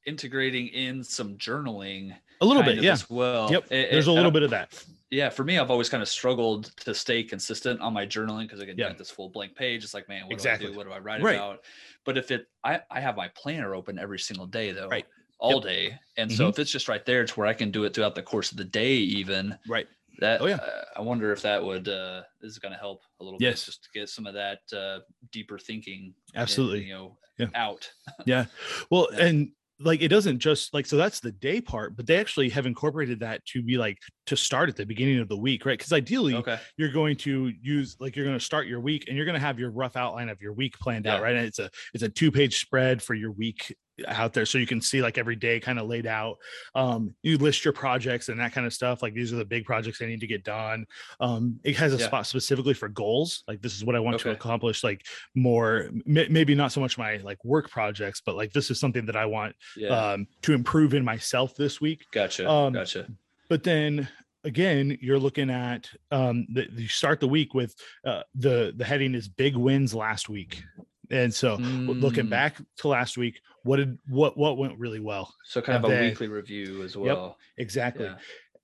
integrating 0.07 0.69
in 0.69 1.03
some 1.05 1.37
journaling 1.37 2.15
a 2.41 2.47
little 2.47 2.63
bit 2.63 2.83
yeah 2.83 2.93
as 2.93 3.09
well 3.11 3.51
yep 3.51 3.65
It- 3.71 3.91
there's 3.91 4.07
it- 4.09 4.11
a 4.11 4.15
I 4.15 4.17
little 4.17 4.31
bit 4.31 4.43
of 4.43 4.51
that 4.51 4.85
yeah 5.11 5.29
for 5.31 5.45
me 5.45 5.59
i've 5.59 5.71
always 5.71 5.89
kind 5.89 6.03
of 6.03 6.09
struggled 6.09 6.73
to 6.81 6.95
stay 6.95 7.23
consistent 7.23 7.81
on 7.81 7.93
my 7.93 8.07
journaling 8.07 8.43
because 8.43 8.61
again 8.61 8.77
Yeah. 8.79 8.91
you 8.91 8.97
this 8.97 9.11
full 9.11 9.29
blank 9.31 9.55
page 9.57 9.85
it's 9.85 9.95
like 9.95 10.09
man 10.09 10.25
what 10.25 10.33
Exactly. 10.33 10.67
do 10.67 10.71
i 10.71 10.73
do 10.73 10.79
what 10.79 10.87
do 10.87 10.93
i 10.93 10.99
write 10.99 11.23
Right. 11.23 11.37
about 11.37 11.61
but 12.05 12.17
if 12.19 12.31
it 12.31 12.47
I, 12.65 12.81
I 12.91 13.01
have 13.01 13.17
my 13.17 13.29
planner 13.29 13.75
open 13.75 13.99
every 13.99 14.19
single 14.19 14.47
day 14.47 14.73
though 14.73 14.89
Right. 14.89 15.07
all 15.39 15.55
Yep. 15.55 15.63
day 15.63 15.99
and 16.17 16.31
so 16.33 16.47
Mhm. 16.47 16.51
if 16.51 16.59
it's 16.59 16.71
just 16.71 16.89
right 16.89 17.05
there 17.07 17.23
it's 17.23 17.37
where 17.37 17.47
i 17.47 17.55
can 17.55 17.71
do 17.71 17.85
it 17.85 17.95
throughout 17.95 18.15
the 18.15 18.23
course 18.23 18.51
of 18.51 18.59
the 18.59 18.65
day 18.65 18.95
even 18.95 19.57
right 19.69 19.87
that 20.19 20.41
Oh, 20.41 20.47
yeah. 20.47 20.57
uh, 20.57 20.85
i 20.97 21.01
wonder 21.01 21.31
if 21.33 21.43
that 21.43 21.63
would 21.65 21.89
uh 21.89 22.23
this 22.41 22.51
is 22.53 22.59
going 22.59 22.73
to 22.73 22.79
help 22.79 23.03
a 23.21 23.25
little 23.25 23.39
Yes. 23.41 23.61
bit 23.63 23.67
just 23.67 23.85
to 23.85 23.91
get 23.99 24.09
some 24.09 24.27
of 24.27 24.35
that 24.35 24.61
uh 24.73 25.01
deeper 25.33 25.59
thinking 25.59 26.15
in, 26.35 26.41
Absolutely. 26.41 26.85
you 26.85 26.93
know 26.95 27.19
Yeah. 27.39 27.49
out 27.55 27.91
yeah 28.27 28.47
well 28.91 29.09
Yeah. 29.13 29.25
and 29.27 29.53
like 29.79 30.01
it 30.01 30.09
doesn't 30.09 30.39
just 30.39 30.73
like 30.73 30.87
so 30.87 30.97
that's 30.97 31.21
the 31.21 31.33
day 31.33 31.61
part 31.61 31.97
but 31.97 32.07
they 32.07 32.17
actually 32.17 32.49
have 32.49 32.65
incorporated 32.65 33.21
that 33.21 33.45
to 33.45 33.63
be 33.63 33.77
like 33.77 33.99
to 34.25 34.37
start 34.37 34.69
at 34.69 34.77
the 34.77 34.87
beginning 34.87 35.19
of 35.19 35.29
the 35.29 35.37
week 35.37 35.67
right? 35.67 35.79
Because 35.79 35.93
ideally 35.93 36.35
okay. 36.35 36.59
you're 36.77 36.93
going 36.93 37.17
to 37.17 37.53
use 37.61 37.97
like 38.01 38.17
you're 38.17 38.25
going 38.25 38.39
to 38.39 38.45
start 38.45 38.67
your 38.67 38.81
week 38.81 39.05
and 39.09 39.17
you're 39.17 39.27
going 39.27 39.35
to 39.35 39.41
have 39.41 39.59
your 39.59 39.71
rough 39.71 39.97
outline 39.97 40.29
of 40.29 40.41
your 40.41 40.55
week 40.55 40.79
planned 40.79 41.07
out 41.07 41.23
right? 41.23 41.37
And 41.37 41.47
it's 41.47 41.59
a 41.59 41.71
it's 41.93 42.03
a 42.03 42.09
two 42.09 42.33
page 42.33 42.61
spread 42.61 43.03
for 43.03 43.15
your 43.15 43.33
week 43.33 43.75
out 44.07 44.33
there 44.33 44.45
so 44.45 44.59
you 44.59 44.67
can 44.67 44.81
see 44.81 45.01
like 45.01 45.19
every 45.19 45.37
day 45.37 45.59
kind 45.61 45.79
of 45.79 45.87
laid 45.87 46.07
out. 46.07 46.37
Um 46.75 47.15
you 47.23 47.39
list 47.39 47.65
your 47.65 47.73
projects 47.73 48.29
and 48.29 48.39
that 48.41 48.53
kind 48.53 48.67
of 48.67 48.73
stuff 48.73 49.03
like 49.03 49.15
these 49.15 49.33
are 49.33 49.37
the 49.37 49.45
big 49.45 49.65
projects 49.65 50.03
i 50.03 50.07
need 50.07 50.21
to 50.21 50.27
get 50.27 50.45
done. 50.45 50.87
Um 51.21 51.59
it 51.65 51.77
has 51.77 51.95
a 51.95 51.97
Yeah. 51.97 52.07
spot 52.07 52.27
specifically 52.27 52.75
for 52.75 52.89
goals 52.89 53.43
like 53.49 53.63
this 53.63 53.75
is 53.77 53.85
what 53.85 53.97
i 53.97 54.01
want 54.01 54.21
to 54.21 54.31
accomplish 54.31 54.85
like 54.85 55.07
more 55.35 55.89
m- 56.07 56.27
maybe 56.31 56.55
not 56.55 56.73
so 56.73 56.81
much 56.81 56.99
my 56.99 57.17
like 57.19 57.43
work 57.45 57.71
projects 57.71 58.21
but 58.25 58.37
like 58.37 58.53
this 58.53 58.71
is 58.71 58.79
something 58.79 59.07
that 59.07 59.17
i 59.17 59.25
want 59.25 59.55
yeah. 59.77 59.89
um 60.13 60.27
to 60.43 60.53
improve 60.53 60.95
in 60.95 61.05
myself 61.05 61.55
this 61.57 61.81
week. 61.81 62.05
Gotcha 62.13 62.49
um, 62.51 62.73
gotcha. 62.75 63.07
but 63.49 63.63
then 63.63 64.09
again 64.45 64.97
you're 65.01 65.19
looking 65.19 65.51
at 65.51 65.89
um 66.11 66.47
the, 66.53 66.69
you 66.73 66.89
start 66.89 67.19
the 67.21 67.27
week 67.29 67.55
with 67.55 67.75
uh 68.05 68.23
the 68.35 68.73
the 68.77 68.85
heading 68.85 69.15
is 69.15 69.29
big 69.29 69.57
wins 69.57 69.95
last 69.95 70.29
week 70.29 70.63
and 71.11 71.33
so 71.33 71.57
looking 71.57 72.27
Mm. 72.27 72.31
back 72.31 72.57
to 72.79 72.89
last 72.89 73.17
week 73.17 73.41
what 73.63 73.77
did 73.77 73.99
what 74.09 74.37
what 74.37 74.59
went 74.59 74.79
really 74.79 75.01
well? 75.01 75.33
So 75.45 75.61
kind 75.61 75.77
of 75.85 75.91
a 75.91 75.95
of 75.95 76.01
the- 76.01 76.09
weekly 76.09 76.29
review 76.29 76.83
as 76.83 76.97
well. 76.97 77.37
exactly. 77.59 78.05
Yeah. 78.07 78.17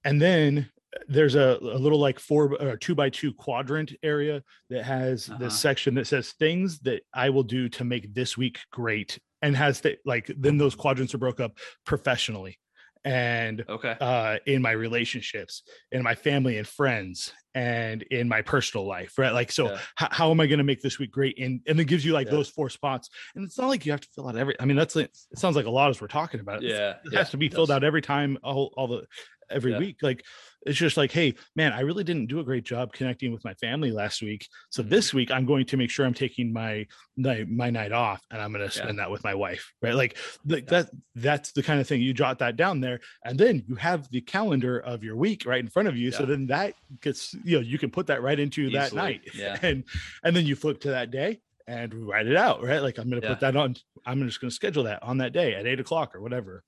And 0.04 0.20
then 0.20 0.70
there's 1.08 1.34
a, 1.34 1.58
a 1.60 1.78
little 1.78 1.98
like 1.98 2.18
four 2.18 2.54
or 2.62 2.76
two 2.76 2.94
by 2.94 3.08
two 3.10 3.32
quadrant 3.32 3.92
area 4.02 4.42
that 4.68 4.84
has 4.84 5.28
Uh-huh. 5.28 5.38
this 5.38 5.58
section 5.58 5.94
that 5.94 6.06
says 6.06 6.32
things 6.32 6.78
that 6.80 7.02
I 7.14 7.30
will 7.30 7.42
do 7.44 7.68
to 7.70 7.84
make 7.84 8.12
this 8.14 8.36
week 8.36 8.58
great 8.70 9.18
and 9.40 9.56
has 9.56 9.80
the, 9.80 9.96
like 10.04 10.30
then 10.38 10.56
those 10.58 10.74
quadrants 10.74 11.14
are 11.14 11.18
broke 11.18 11.40
up 11.40 11.58
professionally 11.86 12.58
and 13.04 13.64
okay. 13.68 13.96
uh 14.00 14.36
in 14.46 14.62
my 14.62 14.70
relationships 14.70 15.62
in 15.90 16.02
my 16.02 16.14
family 16.14 16.58
and 16.58 16.68
friends 16.68 17.32
and 17.54 18.02
in 18.04 18.28
my 18.28 18.40
personal 18.42 18.86
life 18.86 19.18
right? 19.18 19.32
Like 19.32 19.50
so 19.50 19.70
Yeah. 19.70 19.78
how, 19.96 20.08
how 20.10 20.30
am 20.30 20.40
i 20.40 20.46
going 20.46 20.58
to 20.58 20.64
make 20.64 20.80
this 20.80 20.98
week 20.98 21.10
great? 21.10 21.38
And 21.38 21.60
and 21.66 21.80
it 21.80 21.86
gives 21.86 22.04
you 22.04 22.12
like 22.12 22.26
Yeah. 22.28 22.32
those 22.34 22.48
four 22.48 22.70
spots. 22.70 23.10
And 23.34 23.44
it's 23.44 23.58
not 23.58 23.66
like 23.68 23.84
you 23.84 23.92
have 23.92 24.00
to 24.02 24.08
fill 24.14 24.28
out 24.28 24.36
every 24.36 24.54
i 24.60 24.64
mean 24.64 24.76
that's 24.76 24.94
it 24.96 25.10
it 25.32 25.38
sounds 25.38 25.56
like 25.56 25.66
a 25.66 25.70
lot 25.70 25.90
as 25.90 26.00
we're 26.00 26.06
talking 26.08 26.40
about 26.40 26.62
it. 26.62 26.70
Yeah 26.70 26.90
it 27.04 27.12
yeah, 27.12 27.18
has 27.18 27.30
to 27.30 27.36
be 27.36 27.48
filled 27.48 27.70
out 27.70 27.82
every 27.84 28.02
time 28.02 28.38
all, 28.44 28.72
all 28.76 28.86
the 28.86 29.04
every 29.50 29.72
Yeah. 29.72 29.78
week. 29.78 29.96
Like 30.02 30.24
it's 30.66 30.78
just 30.78 30.96
like 30.96 31.10
hey 31.12 31.34
man 31.56 31.72
i 31.72 31.80
really 31.80 32.04
didn't 32.04 32.26
do 32.26 32.38
a 32.40 32.44
great 32.44 32.64
job 32.64 32.92
connecting 32.92 33.32
with 33.32 33.44
my 33.44 33.54
family 33.54 33.90
last 33.90 34.22
week 34.22 34.46
so 34.70 34.82
Mhm. 34.82 34.88
this 34.90 35.12
week 35.14 35.30
i'm 35.30 35.44
going 35.44 35.66
to 35.66 35.76
make 35.76 35.90
sure 35.90 36.06
i'm 36.06 36.14
taking 36.14 36.52
my 36.52 36.86
my, 37.16 37.44
my 37.48 37.70
night 37.70 37.92
off 37.92 38.20
and 38.30 38.40
i'm 38.40 38.52
going 38.52 38.68
to 38.68 38.76
Yeah. 38.76 38.82
spend 38.84 38.98
that 38.98 39.10
with 39.10 39.24
my 39.24 39.34
wife 39.34 39.72
right 39.82 39.94
like 39.94 40.16
like 40.46 40.64
Yeah. 40.70 40.82
that 40.82 40.90
that's 41.16 41.52
the 41.52 41.62
kind 41.62 41.80
of 41.80 41.86
thing 41.88 42.00
you 42.00 42.14
jot 42.14 42.38
that 42.38 42.56
down 42.56 42.80
there 42.80 43.00
and 43.24 43.38
then 43.38 43.64
you 43.66 43.74
have 43.76 44.08
the 44.10 44.20
calendar 44.20 44.78
of 44.78 45.02
your 45.02 45.16
week 45.16 45.44
right 45.46 45.60
in 45.60 45.68
front 45.68 45.88
of 45.88 45.96
you 45.96 46.10
so 46.12 46.24
then 46.24 46.46
that 46.46 46.74
gets 47.00 47.34
you 47.44 47.56
know 47.56 47.62
you 47.62 47.78
can 47.78 47.90
put 47.90 48.06
that 48.06 48.22
right 48.22 48.38
into 48.38 48.70
that 48.70 48.92
night 48.92 49.20
yeah. 49.34 49.58
and 49.62 49.84
and 50.24 50.34
then 50.36 50.46
you 50.46 50.54
flip 50.56 50.80
to 50.80 50.90
that 50.90 51.10
day 51.10 51.40
and 51.66 51.92
write 51.94 52.26
it 52.26 52.36
out 52.36 52.62
right 52.62 52.82
like 52.82 52.98
i'm 52.98 53.08
going 53.08 53.20
to 53.20 53.26
Yeah. 53.26 53.34
put 53.34 53.40
that 53.40 53.56
on 53.56 53.76
i'm 54.06 54.24
just 54.26 54.40
going 54.40 54.50
to 54.50 54.54
schedule 54.54 54.84
that 54.84 55.02
on 55.02 55.18
that 55.18 55.32
day 55.32 55.54
at 55.54 55.66
eight 55.66 55.80
o'clock 55.80 56.14
or 56.14 56.20
whatever 56.20 56.62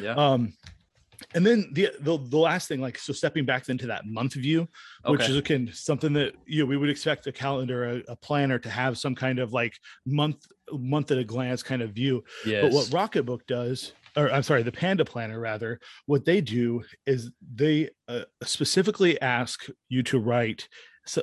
yeah 0.00 0.14
um 0.14 0.52
and 1.36 1.44
then 1.46 1.68
the, 1.72 1.90
the 2.00 2.18
the 2.18 2.38
last 2.38 2.66
thing 2.66 2.80
like 2.80 2.98
so 2.98 3.12
stepping 3.12 3.44
back 3.44 3.68
into 3.68 3.86
that 3.86 4.06
month 4.06 4.34
view 4.34 4.66
which 5.04 5.20
Okay. 5.20 5.30
is 5.30 5.36
again 5.36 5.70
something 5.72 6.12
that 6.14 6.34
you 6.46 6.60
know 6.60 6.66
we 6.66 6.76
would 6.76 6.88
expect 6.88 7.26
a 7.26 7.32
calendar 7.32 7.84
a, 7.84 8.12
a 8.12 8.16
planner 8.16 8.58
to 8.58 8.70
have 8.70 8.98
some 8.98 9.14
kind 9.14 9.38
of 9.38 9.52
like 9.52 9.74
month 10.06 10.46
month 10.72 11.10
at 11.10 11.18
a 11.18 11.24
glance 11.24 11.62
kind 11.62 11.82
of 11.82 11.90
view 11.90 12.24
yes. 12.44 12.62
but 12.62 12.72
what 12.72 12.86
rocketbook 12.86 13.46
does 13.46 13.92
or 14.16 14.32
i'm 14.32 14.42
sorry 14.42 14.62
the 14.62 14.72
panda 14.72 15.04
planner 15.04 15.38
rather 15.38 15.78
what 16.06 16.24
they 16.24 16.40
do 16.40 16.82
is 17.06 17.30
they 17.54 17.90
uh, 18.08 18.22
specifically 18.42 19.20
ask 19.20 19.66
you 19.88 20.02
to 20.02 20.18
write 20.18 20.66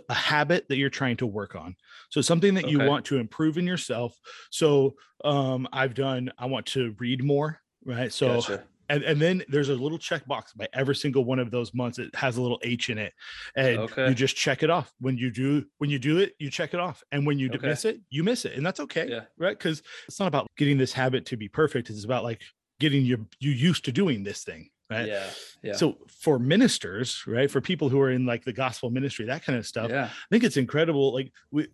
a 0.07 0.13
habit 0.13 0.65
that 0.69 0.77
you're 0.77 0.89
trying 0.89 1.17
to 1.17 1.25
work 1.27 1.55
on 1.55 1.75
so 2.09 2.21
something 2.21 2.53
that 2.53 2.69
you 2.69 2.79
want 2.79 3.03
to 3.03 3.17
improve 3.17 3.57
in 3.57 3.67
yourself 3.67 4.17
so 4.49 4.93
um 5.25 5.67
i've 5.73 5.93
done 5.93 6.31
i 6.37 6.45
want 6.45 6.65
to 6.65 6.95
read 6.99 7.21
more 7.21 7.59
right 7.83 8.13
so 8.13 8.35
Gotcha. 8.35 8.63
And 8.89 9.03
and 9.03 9.21
then 9.21 9.43
there's 9.47 9.69
a 9.69 9.75
little 9.75 9.97
checkbox 9.97 10.55
by 10.55 10.67
every 10.73 10.95
single 10.95 11.23
one 11.25 11.39
of 11.39 11.51
those 11.51 11.73
months. 11.73 11.99
It 11.99 12.13
has 12.15 12.37
a 12.37 12.41
little 12.41 12.59
H 12.63 12.89
in 12.89 12.97
it, 12.97 13.13
and 13.55 13.77
Okay. 13.79 14.09
you 14.09 14.13
just 14.15 14.35
check 14.35 14.63
it 14.63 14.69
off. 14.69 14.93
When 14.99 15.17
you 15.17 15.31
do 15.31 15.65
when 15.77 15.89
you 15.89 15.99
do 15.99 16.17
it, 16.19 16.33
you 16.39 16.49
check 16.49 16.73
it 16.73 16.79
off, 16.79 17.03
and 17.11 17.25
when 17.25 17.39
you 17.39 17.49
Okay. 17.53 17.67
miss 17.67 17.85
it, 17.85 17.99
you 18.09 18.23
miss 18.23 18.45
it, 18.45 18.53
and 18.57 18.65
that's 18.65 18.79
okay, 18.81 19.07
Yeah. 19.09 19.25
right? 19.37 19.57
Because 19.57 19.81
it's 20.07 20.19
not 20.19 20.27
about 20.27 20.47
getting 20.57 20.77
this 20.77 20.93
habit 20.93 21.25
to 21.27 21.37
be 21.37 21.47
perfect. 21.47 21.89
It's 21.89 22.05
about 22.05 22.23
like 22.23 22.41
getting 22.79 23.05
you 23.05 23.27
you 23.39 23.51
used 23.51 23.85
to 23.85 23.91
doing 23.91 24.23
this 24.23 24.43
thing, 24.43 24.69
right? 24.89 25.07
Yeah. 25.07 25.29
Yeah. 25.61 25.73
So 25.73 25.97
for 26.09 26.39
ministers, 26.39 27.23
right, 27.27 27.49
for 27.49 27.61
people 27.61 27.87
who 27.89 27.99
are 28.01 28.11
in 28.11 28.25
like 28.25 28.43
the 28.43 28.53
gospel 28.53 28.89
ministry, 28.89 29.25
that 29.27 29.43
kind 29.45 29.57
of 29.57 29.65
stuff, 29.65 29.89
yeah. 29.89 30.05
I 30.05 30.27
think 30.29 30.43
it's 30.43 30.57
incredible. 30.57 31.13
Like 31.13 31.31
we. 31.51 31.67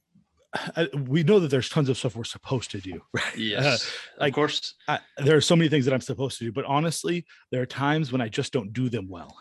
We 1.08 1.24
know 1.24 1.40
that 1.40 1.50
there's 1.52 1.70
tons 1.70 1.90
of 1.90 1.98
stuff 1.98 2.16
we're 2.16 2.24
supposed 2.24 2.72
to 2.72 2.80
do, 2.80 3.02
right? 3.14 3.38
Yes. 3.38 3.92
like- 4.20 4.32
of 4.32 4.36
course. 4.36 4.74
I, 4.88 5.00
there 5.18 5.38
are 5.38 5.42
so 5.42 5.56
many 5.56 5.70
things 5.70 5.86
that 5.86 5.94
I'm 5.94 6.02
supposed 6.02 6.38
to 6.40 6.46
do, 6.46 6.52
but 6.52 6.66
honestly, 6.66 7.26
there 7.52 7.62
are 7.62 7.66
times 7.68 8.12
when 8.12 8.22
I 8.22 8.30
just 8.30 8.52
don't 8.54 8.74
do 8.74 8.90
them 8.90 9.08
well. 9.08 9.36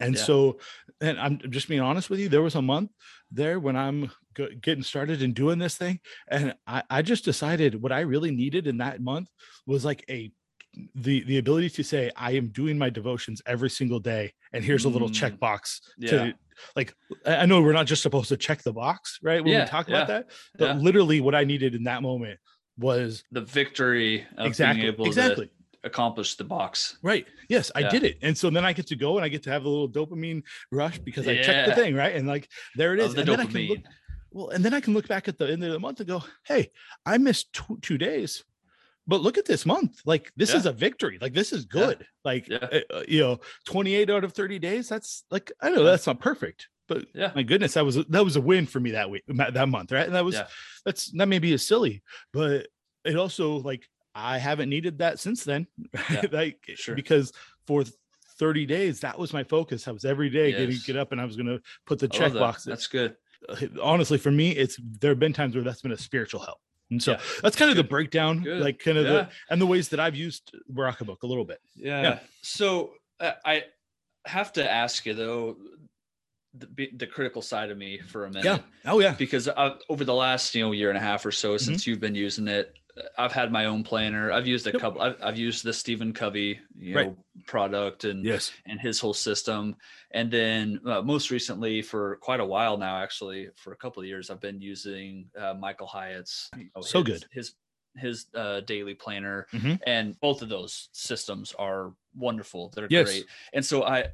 And 0.00 0.14
Yeah. 0.16 0.22
so, 0.22 0.58
and 1.00 1.20
I'm 1.20 1.38
just 1.50 1.68
being 1.68 1.80
honest 1.80 2.10
with 2.10 2.18
you, 2.20 2.28
there 2.28 2.42
was 2.42 2.54
a 2.56 2.62
month 2.62 2.90
there 3.30 3.60
when 3.60 3.76
I'm 3.76 4.10
g- 4.36 4.56
getting 4.60 4.82
started 4.82 5.22
and 5.22 5.34
doing 5.34 5.58
this 5.58 5.76
thing. 5.76 6.00
And 6.28 6.54
I, 6.66 6.82
I 6.90 7.02
just 7.02 7.24
decided 7.24 7.80
what 7.80 7.92
I 7.92 8.00
really 8.00 8.30
needed 8.30 8.66
in 8.66 8.78
that 8.78 9.00
month 9.00 9.28
was 9.66 9.84
like 9.84 10.04
a, 10.10 10.32
the, 10.96 11.22
the 11.24 11.38
ability 11.38 11.70
to 11.70 11.84
say, 11.84 12.10
I 12.16 12.32
am 12.32 12.48
doing 12.48 12.76
my 12.76 12.90
devotions 12.90 13.40
every 13.46 13.70
single 13.70 14.00
day. 14.00 14.32
And 14.52 14.64
here's 14.64 14.84
a 14.84 14.88
little 14.88 15.08
Mm. 15.08 15.38
checkbox 15.38 15.80
Yeah. 15.98 16.10
to 16.10 16.34
like, 16.76 16.94
I 17.26 17.46
know 17.46 17.60
we're 17.62 17.72
not 17.72 17.86
just 17.86 18.02
supposed 18.02 18.28
to 18.28 18.36
check 18.36 18.62
the 18.62 18.72
box, 18.72 19.18
right? 19.22 19.42
When 19.42 19.52
Yeah, 19.52 19.64
we 19.64 19.68
talk 19.70 19.88
yeah, 19.88 19.96
about 19.96 20.08
that, 20.08 20.30
but 20.58 20.64
yeah. 20.76 20.82
literally 20.82 21.20
what 21.20 21.34
I 21.34 21.44
needed 21.44 21.74
in 21.74 21.84
that 21.84 22.02
moment 22.02 22.38
was 22.78 23.22
The 23.32 23.40
victory 23.42 24.26
of 24.36 24.46
exactly, 24.46 24.82
being 24.82 24.92
able 24.94 25.06
exactly. 25.06 25.46
to 25.46 25.52
accomplish 25.84 26.34
the 26.36 26.44
box. 26.44 26.98
Right. 27.02 27.26
Yes, 27.48 27.70
I 27.74 27.82
did 27.88 28.04
it. 28.04 28.18
And 28.22 28.36
so 28.36 28.50
then 28.50 28.64
I 28.64 28.72
get 28.72 28.86
to 28.88 28.96
go 28.96 29.16
and 29.16 29.24
I 29.24 29.28
get 29.28 29.42
to 29.44 29.50
have 29.50 29.64
a 29.64 29.68
little 29.68 29.88
dopamine 29.88 30.42
rush 30.72 30.98
because 30.98 31.28
I 31.28 31.36
checked 31.42 31.68
the 31.68 31.74
thing, 31.74 31.94
right? 31.94 32.14
And 32.16 32.26
like 32.26 32.48
there 32.74 32.94
it 32.94 33.00
is. 33.00 33.10
Of 33.10 33.14
the 33.14 33.20
and 33.20 33.28
then 33.28 33.40
I 33.40 33.44
can 33.44 33.60
look 33.68 33.78
dopamine. 33.80 33.84
well, 34.32 34.48
and 34.48 34.64
then 34.64 34.74
I 34.74 34.80
can 34.80 34.94
look 34.94 35.06
back 35.08 35.28
at 35.28 35.38
the 35.38 35.50
end 35.50 35.62
of 35.62 35.72
the 35.72 35.78
month 35.78 36.00
and 36.00 36.08
go, 36.08 36.24
hey, 36.46 36.70
I 37.04 37.18
missed 37.18 37.52
two, 37.52 37.78
two 37.82 37.98
days. 37.98 38.42
But 39.06 39.20
look 39.20 39.36
at 39.38 39.44
this 39.44 39.66
month. 39.66 40.00
Like 40.06 40.32
this 40.36 40.50
Yeah. 40.52 40.56
is 40.58 40.66
a 40.66 40.72
victory. 40.72 41.18
Like 41.20 41.34
this 41.34 41.52
is 41.52 41.62
Yeah. 41.72 41.80
good. 41.80 42.06
Like 42.24 42.48
Yeah. 42.48 42.56
uh, 42.58 42.80
uh, 42.90 43.02
you 43.06 43.20
know, 43.20 43.40
28 43.66 44.08
out 44.10 44.24
of 44.24 44.32
30 44.32 44.58
days. 44.58 44.88
That's 44.88 45.24
like 45.30 45.52
I 45.60 45.70
know 45.70 45.84
that's 45.84 46.06
not 46.06 46.20
perfect, 46.20 46.68
but 46.88 47.06
Yeah. 47.14 47.32
my 47.34 47.42
goodness, 47.42 47.74
that 47.74 47.84
was 47.84 47.96
that 47.96 48.24
was 48.24 48.36
a 48.36 48.40
win 48.40 48.66
for 48.66 48.80
me 48.80 48.92
that 48.92 49.10
week 49.10 49.22
that 49.28 49.68
month, 49.68 49.92
right? 49.92 50.06
And 50.06 50.14
that 50.14 50.24
was 50.24 50.36
Yeah. 50.36 50.46
that's 50.84 51.10
that 51.12 51.26
may 51.28 51.38
be 51.38 51.52
a 51.52 51.58
silly, 51.58 52.02
but 52.32 52.68
it 53.04 53.16
also 53.16 53.56
like 53.56 53.86
I 54.14 54.38
haven't 54.38 54.68
needed 54.70 54.98
that 54.98 55.18
since 55.18 55.44
then. 55.44 55.66
Yeah, 56.10 56.22
like 56.32 56.60
sure. 56.76 56.94
because 56.94 57.32
for 57.66 57.84
30 58.38 58.64
days 58.66 59.00
that 59.00 59.18
was 59.18 59.32
my 59.32 59.44
focus. 59.44 59.86
I 59.86 59.90
was 59.92 60.04
every 60.04 60.30
day 60.30 60.50
getting 60.52 60.78
get 60.86 60.96
up 60.96 61.12
and 61.12 61.20
I 61.20 61.24
was 61.24 61.36
gonna 61.36 61.60
put 61.86 61.98
the 61.98 62.08
check 62.08 62.32
that. 62.32 62.38
box. 62.38 62.64
That's 62.64 62.86
good. 62.86 63.16
Honestly, 63.82 64.16
for 64.16 64.30
me, 64.30 64.52
it's 64.52 64.78
there 65.00 65.10
have 65.10 65.18
been 65.18 65.34
times 65.34 65.54
where 65.54 65.62
that's 65.62 65.82
been 65.82 65.92
a 65.92 65.98
spiritual 65.98 66.40
help. 66.40 66.58
And 66.90 67.02
so 67.02 67.12
Yeah. 67.12 67.20
that's 67.42 67.56
kind 67.56 67.70
of 67.70 67.76
the 67.76 67.84
breakdown, 67.84 68.42
Good. 68.42 68.60
like 68.60 68.78
kind 68.78 68.98
of 68.98 69.04
Yeah. 69.04 69.12
the 69.12 69.28
and 69.50 69.60
the 69.60 69.66
ways 69.66 69.88
that 69.90 70.00
I've 70.00 70.14
used 70.16 70.54
Rocketbook 70.72 71.22
a 71.22 71.26
little 71.26 71.44
bit. 71.44 71.60
Yeah. 71.74 72.02
yeah. 72.02 72.18
So 72.42 72.92
uh, 73.20 73.32
I 73.44 73.64
have 74.26 74.52
to 74.54 74.70
ask 74.70 75.04
you 75.06 75.14
though, 75.14 75.56
the, 76.56 76.90
the 76.96 77.06
critical 77.06 77.42
side 77.42 77.70
of 77.70 77.78
me 77.78 77.98
for 78.06 78.26
a 78.26 78.28
minute. 78.28 78.44
Yeah. 78.44 78.58
Oh 78.84 79.00
yeah. 79.00 79.14
Because 79.18 79.48
i 79.48 79.74
over 79.88 80.04
the 80.04 80.14
last 80.14 80.54
you 80.54 80.62
know 80.64 80.72
year 80.72 80.88
and 80.90 80.98
a 80.98 81.00
half 81.00 81.24
or 81.26 81.32
so 81.32 81.54
Mm-hmm. 81.54 81.64
since 81.64 81.86
you've 81.86 82.00
been 82.00 82.14
using 82.14 82.46
it, 82.48 82.74
uh, 82.76 82.83
I've 83.18 83.32
had 83.32 83.50
my 83.50 83.64
own 83.64 83.82
planner. 83.82 84.30
I've 84.30 84.46
used 84.46 84.66
a 84.66 84.72
Yep. 84.72 84.80
couple. 84.80 85.02
I've, 85.02 85.16
I've 85.22 85.36
used 85.38 85.64
the 85.64 85.72
Stephen 85.72 86.12
Covey 86.12 86.60
you 86.76 86.94
Right. 86.96 87.06
know 87.08 87.16
product 87.46 88.04
and 88.04 88.24
Yes. 88.24 88.52
and 88.66 88.80
his 88.80 89.00
whole 89.00 89.14
system. 89.14 89.76
And 90.12 90.30
then 90.30 90.80
uh, 90.86 91.02
most 91.02 91.30
recently, 91.30 91.82
for 91.82 92.16
quite 92.16 92.40
a 92.40 92.44
while 92.44 92.76
now, 92.76 92.96
actually, 93.02 93.48
for 93.56 93.72
a 93.72 93.76
couple 93.76 94.00
of 94.02 94.06
years, 94.08 94.30
I've 94.30 94.40
been 94.40 94.60
using 94.60 95.28
uh, 95.36 95.54
Michael 95.54 95.86
Hyatt's. 95.88 96.50
you 96.56 96.70
know, 96.74 96.82
So 96.82 97.02
his- 97.02 97.20
good. 97.20 97.28
His 97.32 97.54
his 97.96 98.26
uh, 98.34 98.58
daily 98.60 98.94
planner, 98.94 99.46
Mhm. 99.52 99.78
and 99.86 100.18
both 100.20 100.42
of 100.42 100.48
those 100.48 100.88
systems 100.92 101.52
are 101.58 101.92
wonderful. 102.16 102.70
They're 102.74 102.88
Yes. 102.90 103.06
great. 103.06 103.26
And 103.52 103.64
so 103.64 103.84
I, 103.84 104.06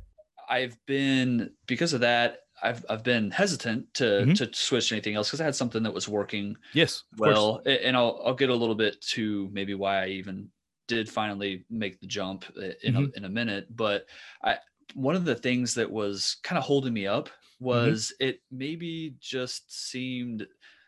I've 0.51 0.77
been 0.87 1.55
because 1.67 1.93
of 1.95 2.01
that. 2.01 2.41
I've 2.63 2.85
I've 2.91 3.03
been 3.05 3.31
hesitant 3.31 3.93
to 3.95 4.05
Mhm. 4.27 4.35
to 4.37 4.55
switch 4.55 4.93
anything 4.93 5.15
else 5.15 5.29
because 5.29 5.41
I 5.41 5.45
had 5.45 5.55
something 5.57 5.83
that 5.83 5.93
was 5.95 6.09
working 6.09 6.57
Yes. 6.75 7.05
of 7.13 7.19
course. 7.19 7.35
well 7.37 7.63
and 7.67 7.97
i'll 7.97 8.23
i'll 8.25 8.35
get 8.35 8.51
a 8.51 8.55
little 8.55 8.75
bit 8.75 9.01
to 9.15 9.49
maybe 9.53 9.75
why 9.75 10.03
i 10.05 10.07
even 10.09 10.51
did 10.89 11.09
finally 11.09 11.65
make 11.71 12.01
the 12.01 12.07
jump 12.07 12.45
in 12.57 12.95
Mm-hmm. 12.95 13.05
a, 13.05 13.17
in 13.17 13.25
a 13.25 13.29
minute 13.29 13.67
but 13.77 14.07
i 14.43 14.59
one 14.95 15.15
of 15.17 15.25
the 15.25 15.35
things 15.37 15.75
that 15.75 15.91
was 15.91 16.37
kind 16.43 16.59
of 16.59 16.65
holding 16.65 16.93
me 16.95 17.07
up 17.07 17.29
Mm-hmm. 17.29 17.67
was 17.93 18.13
it 18.21 18.41
maybe 18.51 19.15
just 19.21 19.71
seemed 19.91 20.47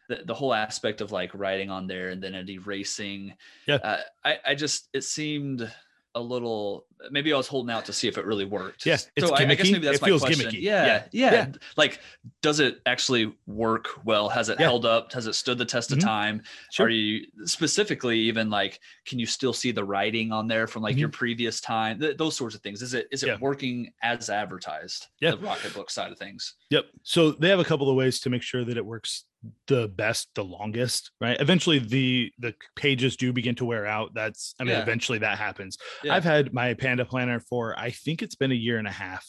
the, 0.09 0.23
the 0.25 0.35
whole 0.35 0.55
aspect 0.55 1.01
of 1.03 1.13
like 1.13 1.31
writing 1.35 1.71
on 1.71 1.87
there 1.87 2.09
and 2.09 2.23
then 2.23 2.35
it 2.35 2.49
erasing 2.51 3.37
Yeah. 3.67 3.77
uh, 3.77 4.01
i 4.25 4.39
i 4.47 4.55
just 4.55 4.89
it 4.93 5.05
seemed 5.05 5.71
a 6.15 6.21
little 6.21 6.87
maybe 7.11 7.33
i 7.33 7.37
was 7.37 7.47
holding 7.49 7.75
out 7.75 7.85
to 7.85 7.93
see 7.93 8.09
if 8.09 8.17
it 8.19 8.25
really 8.25 8.45
worked 8.45 8.87
Yeah, 8.87 8.99
it's 9.17 9.27
so 9.29 9.35
I, 9.35 9.41
I 9.43 9.55
guess 9.55 9.71
maybe 9.71 9.85
that's 9.87 9.99
It 9.99 10.03
my 10.03 10.09
feels 10.09 10.23
question 10.23 10.51
gimmicky. 10.51 10.61
Yeah, 10.63 10.87
Yeah, 10.87 11.05
yeah 11.13 11.33
yeah. 11.33 11.53
like 11.77 12.01
does 12.43 12.61
it 12.61 12.81
actually 12.87 13.35
work 13.47 13.89
well 14.05 14.29
has 14.29 14.49
it 14.49 14.59
Yeah. 14.61 14.67
held 14.67 14.87
up 14.87 15.13
has 15.13 15.27
it 15.27 15.35
stood 15.35 15.59
the 15.59 15.65
test 15.65 15.91
Mhm. 15.91 15.95
of 15.95 15.99
time 16.01 16.43
Sure. 16.71 16.87
are 16.87 16.91
you 16.91 17.27
specifically 17.45 18.19
even 18.19 18.51
like 18.51 18.81
can 19.07 19.19
you 19.19 19.27
still 19.27 19.53
see 19.53 19.73
the 19.73 19.85
writing 19.85 20.33
on 20.33 20.47
there 20.49 20.67
from 20.67 20.83
like 20.83 20.97
your 20.97 21.09
previous 21.09 21.61
time 21.61 21.99
Th- 22.01 22.17
those 22.17 22.37
sorts 22.37 22.55
of 22.55 22.61
things 22.63 22.83
is 22.83 22.95
it 22.95 23.09
is 23.11 23.23
it 23.23 23.27
Mm-hmm. 23.27 23.33
Yeah. 23.43 23.49
working 23.49 23.93
as 24.03 24.29
advertised 24.31 25.07
Yeah. 25.21 25.33
the 25.33 25.37
rocketbook 25.39 25.91
side 25.91 26.13
of 26.13 26.19
things 26.19 26.55
Yep. 26.71 26.87
So 27.03 27.33
they 27.33 27.49
have 27.51 27.61
a 27.61 27.65
couple 27.65 27.91
of 27.91 27.97
ways 27.97 28.19
to 28.21 28.31
make 28.31 28.43
sure 28.43 28.65
that 28.65 28.77
it 28.79 28.85
works 28.87 29.25
the 29.67 29.89
best, 29.89 30.29
the 30.37 30.45
longest, 30.45 31.11
right? 31.21 31.37
Eventually 31.41 31.81
the 31.81 32.33
the 32.39 32.55
pages 32.77 33.17
do 33.17 33.33
begin 33.33 33.55
to 33.57 33.65
wear 33.65 33.87
out. 33.87 34.15
That's 34.15 34.55
I 34.61 34.65
mean, 34.65 34.73
Yeah. 34.75 34.83
eventually 34.83 35.19
that 35.19 35.37
happens. 35.37 35.77
Yeah. 36.05 36.15
I've 36.15 36.23
had 36.25 36.55
my 36.55 36.75
Panda 36.93 37.07
planner 37.07 37.41
for 37.41 37.79
I 37.79 37.91
think 37.91 38.21
it's 38.23 38.35
been 38.35 38.53
a 38.53 38.55
year 38.55 38.77
and 38.77 38.87
a 38.87 38.91
half. 38.93 39.27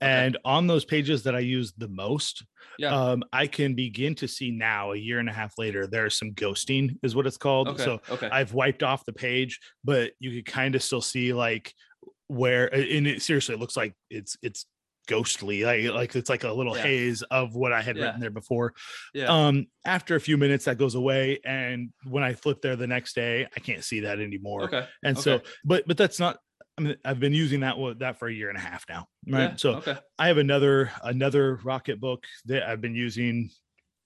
Okay. 0.00 0.10
And 0.12 0.36
on 0.44 0.68
those 0.68 0.84
pages 0.84 1.24
that 1.24 1.34
I 1.34 1.40
use 1.40 1.72
the 1.76 1.88
most, 1.88 2.44
Yeah. 2.78 2.94
um, 2.94 3.24
I 3.32 3.48
can 3.48 3.74
begin 3.74 4.14
to 4.16 4.28
see 4.28 4.52
now 4.52 4.92
a 4.92 4.96
year 4.96 5.18
and 5.18 5.28
a 5.28 5.32
half 5.32 5.54
later, 5.58 5.88
there's 5.88 6.16
some 6.16 6.32
ghosting, 6.34 6.96
is 7.02 7.16
what 7.16 7.26
it's 7.26 7.36
called. 7.36 7.66
okay 7.68 7.82
So 7.84 8.00
okay 8.10 8.28
I've 8.30 8.54
wiped 8.54 8.84
off 8.84 9.04
the 9.04 9.12
page, 9.12 9.58
but 9.82 10.12
you 10.20 10.30
could 10.36 10.46
kind 10.46 10.76
of 10.76 10.84
still 10.84 11.02
see 11.02 11.32
like 11.32 11.74
where 12.28 12.72
and 12.72 13.08
it 13.08 13.22
seriously 13.22 13.56
it 13.56 13.58
looks 13.60 13.76
like 13.76 13.92
it's 14.08 14.36
it's 14.40 14.66
ghostly 15.08 15.64
like 15.64 15.82
like 15.92 16.14
it's 16.14 16.30
like 16.30 16.44
a 16.44 16.52
little 16.52 16.76
Yeah. 16.76 16.82
haze 16.82 17.22
of 17.22 17.56
what 17.56 17.72
I 17.72 17.82
had 17.82 17.96
Yeah. 17.96 18.04
written 18.04 18.20
there 18.20 18.30
before. 18.30 18.72
yeah 19.12 19.26
Um 19.26 19.66
after 19.84 20.14
a 20.14 20.20
few 20.20 20.36
minutes 20.36 20.66
that 20.66 20.78
goes 20.78 20.94
away 20.94 21.40
and 21.44 21.90
when 22.04 22.22
I 22.22 22.34
flip 22.34 22.60
there 22.62 22.76
the 22.76 22.86
next 22.86 23.14
day 23.16 23.48
I 23.56 23.58
can't 23.60 23.82
see 23.82 24.00
that 24.00 24.20
anymore. 24.20 24.64
okay 24.66 24.86
And 25.02 25.18
so 25.18 25.40
but 25.64 25.82
but 25.88 25.96
that's 25.96 26.20
not 26.20 26.38
I 26.80 26.82
mean 26.82 26.96
I've 27.04 27.20
been 27.20 27.34
using 27.34 27.60
that 27.60 27.76
one 27.78 27.98
that 27.98 28.18
for 28.18 28.28
a 28.28 28.32
year 28.32 28.48
and 28.48 28.56
a 28.56 28.60
half 28.60 28.84
now. 28.88 29.06
Right. 29.28 29.50
Yeah, 29.50 29.56
So 29.56 29.74
okay 29.76 29.96
I 30.18 30.28
have 30.28 30.38
another 30.38 30.90
another 31.02 31.60
rocket 31.62 32.00
book 32.00 32.24
that 32.46 32.68
I've 32.68 32.80
been 32.80 32.94
using 32.94 33.50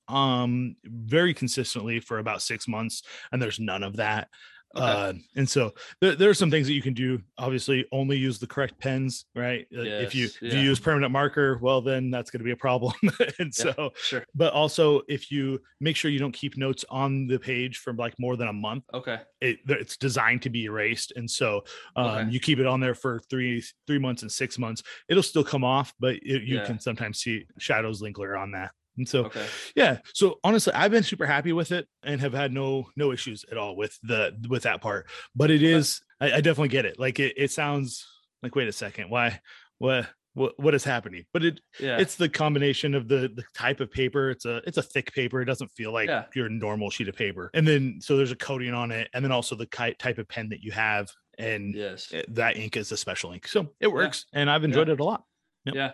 um 0.08 0.76
very 0.84 1.32
consistently 1.32 2.00
for 2.00 2.18
about 2.18 2.42
six 2.42 2.68
months 2.68 3.02
and 3.32 3.40
there's 3.40 3.60
none 3.60 3.82
of 3.82 3.96
that 3.96 4.28
Okay. 4.76 4.90
uh 4.90 5.12
and 5.36 5.48
so 5.48 5.72
there, 6.00 6.16
there 6.16 6.30
are 6.30 6.34
some 6.34 6.50
things 6.50 6.66
that 6.66 6.72
you 6.74 6.82
can 6.82 6.94
do 6.94 7.20
obviously 7.38 7.86
only 7.92 8.16
use 8.16 8.38
the 8.38 8.46
correct 8.46 8.78
pens 8.80 9.26
right 9.34 9.66
Uh, 9.76 9.82
if 9.96 10.14
you 10.14 10.24
Yes, 10.24 10.38
if 10.46 10.52
you 10.54 10.60
use 10.60 10.80
permanent 10.80 11.12
marker 11.12 11.58
well 11.62 11.80
then 11.80 12.10
that's 12.10 12.30
going 12.30 12.40
to 12.40 12.44
be 12.44 12.50
a 12.50 12.56
problem 12.56 12.92
and 13.38 13.54
Yeah. 13.56 13.74
so 13.76 13.90
sure 14.00 14.24
but 14.34 14.52
also 14.52 15.02
if 15.08 15.30
you 15.30 15.60
make 15.80 15.96
sure 15.96 16.10
you 16.10 16.18
don't 16.18 16.32
keep 16.32 16.56
notes 16.56 16.84
on 16.90 17.26
the 17.28 17.38
page 17.38 17.78
for 17.78 17.92
like 17.94 18.14
more 18.18 18.36
than 18.36 18.48
a 18.48 18.52
month 18.52 18.84
okay 18.92 19.20
it, 19.40 19.58
it's 19.68 19.96
designed 19.96 20.42
to 20.42 20.50
be 20.50 20.64
erased 20.64 21.12
and 21.16 21.30
so 21.30 21.62
um, 21.96 22.26
Okay. 22.26 22.30
you 22.30 22.40
keep 22.40 22.58
it 22.58 22.66
on 22.66 22.80
there 22.80 22.94
for 22.94 23.20
three 23.30 23.62
three 23.86 23.98
months 23.98 24.22
and 24.22 24.32
six 24.32 24.58
months 24.58 24.82
it'll 25.08 25.22
still 25.22 25.44
come 25.44 25.64
off 25.64 25.92
but 26.00 26.16
it, 26.16 26.42
you 26.42 26.56
Yeah. 26.56 26.64
can 26.66 26.78
sometimes 26.80 27.18
see 27.20 27.44
shadows 27.58 28.00
linkler 28.02 28.36
on 28.40 28.52
that 28.52 28.72
and 28.96 29.08
so 29.08 29.24
okay. 29.24 29.46
yeah 29.74 29.98
so 30.12 30.38
honestly 30.44 30.72
i've 30.74 30.90
been 30.90 31.02
super 31.02 31.26
happy 31.26 31.52
with 31.52 31.72
it 31.72 31.88
and 32.02 32.20
have 32.20 32.32
had 32.32 32.52
no 32.52 32.86
no 32.96 33.12
issues 33.12 33.44
at 33.50 33.58
all 33.58 33.76
with 33.76 33.98
the 34.02 34.32
with 34.48 34.62
that 34.64 34.80
part. 34.80 35.06
But 35.34 35.50
it 35.50 35.62
is 35.62 36.00
i, 36.20 36.26
I 36.34 36.40
definitely 36.40 36.68
get 36.68 36.84
it. 36.84 36.98
Like 36.98 37.18
it, 37.18 37.34
it 37.36 37.50
sounds 37.50 38.06
like 38.42 38.54
wait 38.54 38.68
a 38.68 38.72
second 38.72 39.10
why 39.10 39.40
what 39.78 40.08
what 40.34 40.58
what 40.58 40.74
is 40.74 40.84
happening? 40.84 41.24
But 41.32 41.44
it 41.44 41.60
yeah. 41.80 41.98
it's 41.98 42.16
the 42.16 42.28
combination 42.28 42.94
of 42.94 43.08
the 43.08 43.30
the 43.34 43.44
type 43.54 43.80
of 43.80 43.90
paper. 43.90 44.30
It's 44.30 44.44
a 44.44 44.60
it's 44.66 44.78
a 44.78 44.82
thick 44.82 45.12
paper. 45.14 45.40
It 45.40 45.46
doesn't 45.46 45.70
feel 45.72 45.92
like 45.92 46.08
Yeah. 46.08 46.24
your 46.34 46.48
normal 46.48 46.90
sheet 46.90 47.08
of 47.08 47.16
paper. 47.16 47.50
And 47.54 47.66
then 47.66 47.98
so 48.00 48.16
there's 48.16 48.32
a 48.32 48.36
coating 48.36 48.74
on 48.74 48.90
it 48.90 49.08
and 49.14 49.24
then 49.24 49.32
also 49.32 49.54
the 49.54 49.66
type 49.66 50.18
of 50.18 50.28
pen 50.28 50.48
that 50.50 50.60
you 50.60 50.72
have 50.72 51.10
and 51.38 51.74
yes. 51.74 52.12
that 52.28 52.56
ink 52.56 52.76
is 52.76 52.92
a 52.92 52.96
special 52.96 53.32
ink. 53.32 53.48
So 53.48 53.72
it 53.80 53.90
works 53.90 54.26
and 54.32 54.50
i've 54.50 54.64
enjoyed 54.64 54.88
it 54.88 55.00
a 55.00 55.04
lot. 55.04 55.24
Yep. 55.64 55.74
Yeah. 55.74 55.92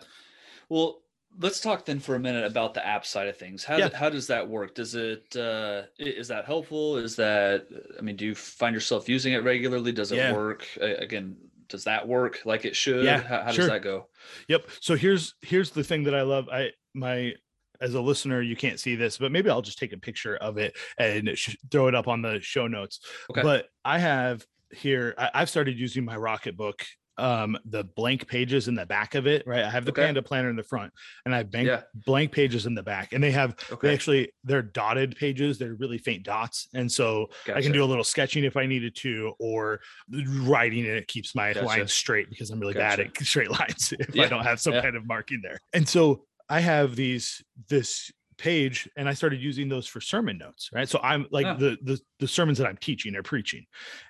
Well, 0.68 1.02
let's 1.38 1.60
talk 1.60 1.84
then 1.84 2.00
for 2.00 2.14
a 2.14 2.18
minute 2.18 2.44
about 2.44 2.74
the 2.74 2.86
app 2.86 3.06
side 3.06 3.28
of 3.28 3.36
things. 3.36 3.64
How, 3.64 3.76
Yeah. 3.76 3.88
how 3.94 4.10
does 4.10 4.26
that 4.26 4.48
work? 4.48 4.74
Does 4.74 4.94
it 4.94 5.34
uh, 5.36 5.82
is 5.98 6.28
that 6.28 6.44
helpful? 6.44 6.96
Is 6.98 7.16
that 7.16 7.66
I 7.98 8.02
mean, 8.02 8.16
do 8.16 8.26
you 8.26 8.34
find 8.34 8.74
yourself 8.74 9.08
using 9.08 9.32
it 9.32 9.44
regularly? 9.44 9.92
Does 9.92 10.12
it 10.12 10.16
Yeah. 10.16 10.32
work? 10.32 10.66
Again, 10.80 11.36
does 11.68 11.84
that 11.84 12.06
work 12.06 12.40
like 12.44 12.64
it 12.64 12.74
should? 12.74 13.04
Yeah, 13.04 13.22
How, 13.22 13.42
how 13.44 13.52
sure. 13.52 13.62
does 13.62 13.68
that 13.70 13.82
go? 13.82 14.08
Yep. 14.48 14.66
So 14.80 14.96
here's 14.96 15.34
here's 15.42 15.70
the 15.70 15.84
thing 15.84 16.02
that 16.04 16.14
I 16.14 16.22
love. 16.22 16.48
I 16.48 16.70
my 16.94 17.34
as 17.80 17.94
a 17.94 18.00
listener, 18.00 18.42
you 18.42 18.56
can't 18.56 18.78
see 18.78 18.94
this, 18.94 19.16
but 19.16 19.32
maybe 19.32 19.48
I'll 19.48 19.62
just 19.62 19.78
take 19.78 19.94
a 19.94 19.98
picture 19.98 20.36
of 20.36 20.58
it 20.58 20.76
and 20.98 21.30
sh- 21.38 21.56
throw 21.70 21.88
it 21.88 21.94
up 21.94 22.08
on 22.08 22.20
the 22.20 22.38
show 22.40 22.66
notes. 22.66 23.00
Okay. 23.30 23.40
But 23.42 23.68
I 23.86 23.98
have 23.98 24.44
here. 24.72 25.14
I, 25.16 25.30
I've 25.32 25.48
started 25.48 25.78
using 25.78 26.04
my 26.04 26.16
Rocket 26.16 26.56
Book. 26.58 26.84
Um, 27.20 27.58
the 27.66 27.84
blank 27.84 28.26
pages 28.26 28.66
in 28.66 28.74
the 28.74 28.86
back 28.86 29.14
of 29.14 29.26
it, 29.26 29.46
right? 29.46 29.62
I 29.64 29.70
have 29.70 29.84
the 29.84 29.90
Okay. 29.92 30.02
Panda 30.06 30.22
Planner 30.22 30.48
in 30.50 30.56
the 30.56 30.62
front, 30.62 30.92
and 31.24 31.34
I 31.34 31.38
have 31.38 31.50
blank 31.50 31.66
Yeah. 31.68 31.82
blank 31.94 32.32
pages 32.32 32.66
in 32.66 32.74
the 32.74 32.82
back, 32.82 33.12
and 33.12 33.22
they 33.22 33.30
have 33.30 33.56
they 33.82 33.92
actually 33.92 34.32
they're 34.44 34.62
dotted 34.62 35.16
pages. 35.16 35.58
They're 35.58 35.74
really 35.74 35.98
faint 35.98 36.24
dots, 36.24 36.68
and 36.74 36.90
so 36.90 37.28
I 37.54 37.60
can 37.60 37.72
do 37.72 37.84
a 37.84 37.86
little 37.86 38.04
sketching 38.04 38.44
if 38.44 38.56
I 38.56 38.66
needed 38.66 38.96
to, 38.96 39.34
or 39.38 39.80
writing, 40.10 40.86
and 40.86 40.96
it 40.96 41.08
keeps 41.08 41.34
my 41.34 41.52
Gotcha. 41.52 41.66
lines 41.66 41.92
straight 41.92 42.30
because 42.30 42.50
I'm 42.50 42.58
really 42.60 42.74
bad 42.74 43.00
at 43.00 43.16
straight 43.22 43.50
lines 43.50 43.92
if 43.98 44.14
Yeah, 44.14 44.24
I 44.24 44.28
don't 44.28 44.44
have 44.44 44.60
some 44.60 44.74
yeah. 44.74 44.82
kind 44.82 44.96
of 44.96 45.06
marking 45.06 45.40
there. 45.42 45.58
And 45.72 45.88
so 45.88 46.24
I 46.48 46.60
have 46.60 46.96
these 46.96 47.42
this 47.68 48.10
page, 48.40 48.88
and 48.96 49.08
I 49.08 49.14
started 49.14 49.40
using 49.40 49.68
those 49.68 49.86
for 49.86 50.00
sermon 50.00 50.38
notes, 50.38 50.70
right? 50.72 50.88
So 50.88 50.98
I'm 51.02 51.26
like 51.30 51.44
Yeah. 51.46 51.54
the 51.54 51.78
the 51.82 52.00
the 52.18 52.28
sermons 52.28 52.58
that 52.58 52.66
I'm 52.66 52.76
teaching 52.76 53.14
or 53.16 53.22
preaching, 53.22 53.66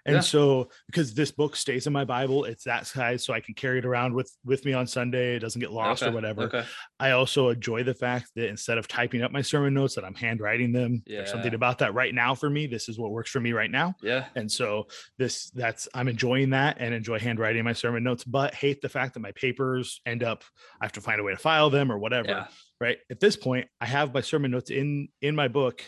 and 0.07 0.15
Yeah. 0.17 0.21
so 0.21 0.71
because 0.87 1.15
this 1.15 1.31
book 1.31 1.57
stays 1.57 1.87
in 1.87 1.93
my 1.93 2.05
Bible, 2.05 2.45
it's 2.45 2.65
that 2.65 2.87
size, 2.87 3.25
so 3.25 3.33
I 3.35 3.41
can 3.41 3.55
carry 3.55 3.79
it 3.79 3.85
around 3.85 4.15
with 4.15 4.31
with 4.45 4.65
me 4.65 4.73
on 4.73 4.87
Sunday. 4.87 5.37
It 5.37 5.41
doesn't 5.41 5.61
get 5.61 5.73
lost 5.73 6.03
or 6.03 6.13
whatever. 6.13 6.43
Okay. 6.45 6.65
I 6.99 7.11
also 7.13 7.51
enjoy 7.51 7.83
the 7.83 7.95
fact 7.95 8.31
that 8.37 8.49
instead 8.49 8.79
of 8.79 8.89
typing 8.89 9.23
up 9.23 9.33
my 9.33 9.43
sermon 9.43 9.75
notes, 9.75 9.95
that 9.97 10.05
I'm 10.05 10.15
handwriting 10.15 10.73
them. 10.73 11.03
There's 11.07 11.31
something 11.31 11.55
about 11.55 11.79
that 11.79 11.95
right 11.95 12.15
now 12.15 12.35
for 12.35 12.49
me. 12.49 12.67
This 12.67 12.89
is 12.89 12.99
what 12.99 13.11
works 13.11 13.31
for 13.31 13.41
me 13.41 13.53
right 13.53 13.71
now. 13.71 13.95
Yeah. 14.03 14.27
And 14.37 14.51
so 14.51 14.87
this 15.19 15.51
that's 15.51 15.89
I'm 15.95 16.09
enjoying 16.09 16.51
that 16.51 16.77
and 16.81 16.95
enjoy 16.95 17.19
handwriting 17.19 17.65
my 17.65 17.73
sermon 17.73 18.03
notes, 18.05 18.25
but 18.25 18.55
hate 18.55 18.81
the 18.81 18.89
fact 18.89 19.15
that 19.15 19.21
my 19.21 19.33
papers 19.33 20.01
end 20.07 20.23
up 20.23 20.45
I 20.81 20.85
have 20.85 20.93
to 20.93 21.01
find 21.01 21.21
a 21.21 21.25
way 21.25 21.33
to 21.33 21.39
file 21.39 21.71
them 21.71 21.91
or 21.91 21.99
whatever. 21.99 22.49
Right. 22.81 22.99
At 23.11 23.21
this 23.21 23.37
point, 23.37 23.69
I 23.81 23.87
have 23.87 24.15
my 24.15 24.21
sermon 24.23 24.51
notes 24.51 24.71
in 24.71 25.09
in 25.21 25.35
my 25.37 25.49
book. 25.49 25.85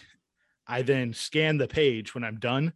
I 0.67 0.83
then 0.83 1.15
scan 1.15 1.59
the 1.59 1.67
page 1.69 2.15
when 2.15 2.23
I'm 2.25 2.39
done 2.39 2.73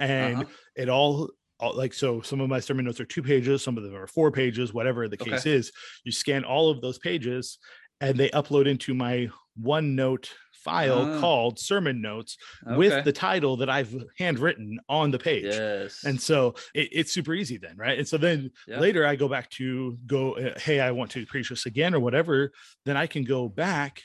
and 0.00 0.42
Uh-huh. 0.42 0.50
it 0.76 0.88
all, 0.88 1.30
all 1.58 1.74
like 1.74 1.94
so 1.94 2.20
some 2.20 2.40
of 2.40 2.48
my 2.48 2.60
sermon 2.60 2.84
notes 2.84 3.00
are 3.00 3.04
two 3.06 3.22
pages, 3.22 3.62
some 3.62 3.78
of 3.78 3.84
them 3.84 3.94
are 3.94 4.06
four 4.06 4.30
pages, 4.32 4.74
whatever 4.74 5.08
the 5.08 5.16
case 5.16 5.46
Okay. 5.46 5.56
is. 5.56 5.72
You 6.04 6.12
scan 6.12 6.44
all 6.44 6.70
of 6.70 6.80
those 6.80 6.98
pages 6.98 7.58
and 8.00 8.18
they 8.18 8.28
upload 8.30 8.66
into 8.66 8.92
my 8.94 9.30
OneNote 9.60 10.28
file 10.64 11.06
Ah. 11.14 11.20
called 11.20 11.58
sermon 11.58 12.00
notes 12.00 12.36
Okay. 12.66 12.76
with 12.76 13.04
the 13.04 13.12
title 13.12 13.56
that 13.58 13.70
I've 13.70 13.94
handwritten 14.18 14.78
on 14.88 15.10
the 15.10 15.18
page. 15.18 15.44
yes. 15.44 16.04
And 16.04 16.20
so 16.20 16.54
it, 16.74 16.88
it's 16.92 17.12
super 17.12 17.34
easy 17.34 17.56
then, 17.58 17.76
right? 17.76 17.98
And 17.98 18.06
so 18.06 18.16
then 18.18 18.50
Yeah. 18.68 18.78
later 18.80 19.06
I 19.06 19.16
go 19.16 19.28
back 19.28 19.48
to 19.50 19.98
go, 20.06 20.36
uh, 20.36 20.58
hey, 20.58 20.80
I 20.80 20.90
want 20.90 21.10
to 21.12 21.24
preach 21.26 21.48
this 21.48 21.66
again 21.66 21.94
or 21.94 22.00
whatever. 22.00 22.52
Then 22.84 22.96
I 22.96 23.06
can 23.06 23.24
go 23.24 23.48
back 23.48 24.02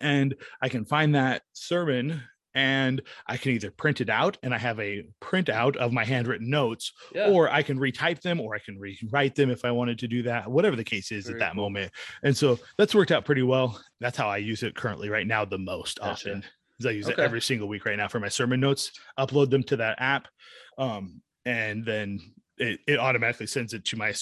and 0.00 0.34
I 0.60 0.68
can 0.68 0.84
find 0.84 1.14
that 1.14 1.42
sermon 1.52 2.22
and 2.56 3.02
I 3.26 3.36
can 3.36 3.52
either 3.52 3.70
print 3.70 4.00
it 4.00 4.08
out 4.08 4.38
and 4.42 4.54
I 4.54 4.58
have 4.58 4.80
a 4.80 5.04
printout 5.22 5.76
of 5.76 5.92
my 5.92 6.04
handwritten 6.06 6.48
notes, 6.48 6.90
yeah. 7.14 7.28
or 7.28 7.50
I 7.50 7.62
can 7.62 7.78
retype 7.78 8.22
them 8.22 8.40
or 8.40 8.54
I 8.54 8.58
can 8.58 8.78
rewrite 8.78 9.34
them 9.34 9.50
if 9.50 9.62
I 9.64 9.70
wanted 9.70 9.98
to 9.98 10.08
do 10.08 10.22
that, 10.22 10.50
whatever 10.50 10.74
the 10.74 10.82
case 10.82 11.12
is 11.12 11.26
Very 11.26 11.38
at 11.38 11.40
that 11.40 11.52
cool. 11.52 11.64
moment. 11.64 11.92
And 12.22 12.34
so 12.34 12.58
that's 12.78 12.94
worked 12.94 13.12
out 13.12 13.26
pretty 13.26 13.42
well. 13.42 13.78
That's 14.00 14.16
how 14.16 14.28
I 14.28 14.38
use 14.38 14.62
it 14.62 14.74
currently 14.74 15.10
right 15.10 15.26
now 15.26 15.44
the 15.44 15.58
most 15.58 15.98
Gotcha. 15.98 16.30
often. 16.30 16.44
Is 16.80 16.86
I 16.86 16.90
use 16.90 17.08
it 17.08 17.18
every 17.18 17.42
single 17.42 17.68
week 17.68 17.84
right 17.84 17.96
now 17.96 18.08
for 18.08 18.20
my 18.20 18.28
sermon 18.28 18.60
notes, 18.60 18.90
upload 19.18 19.50
them 19.50 19.62
to 19.64 19.76
that 19.76 20.00
app. 20.00 20.26
Um, 20.78 21.20
and 21.44 21.84
then 21.84 22.20
it, 22.56 22.80
it 22.86 22.98
automatically 22.98 23.46
sends 23.46 23.74
it 23.74 23.84
to 23.86 23.96
my 23.96 24.14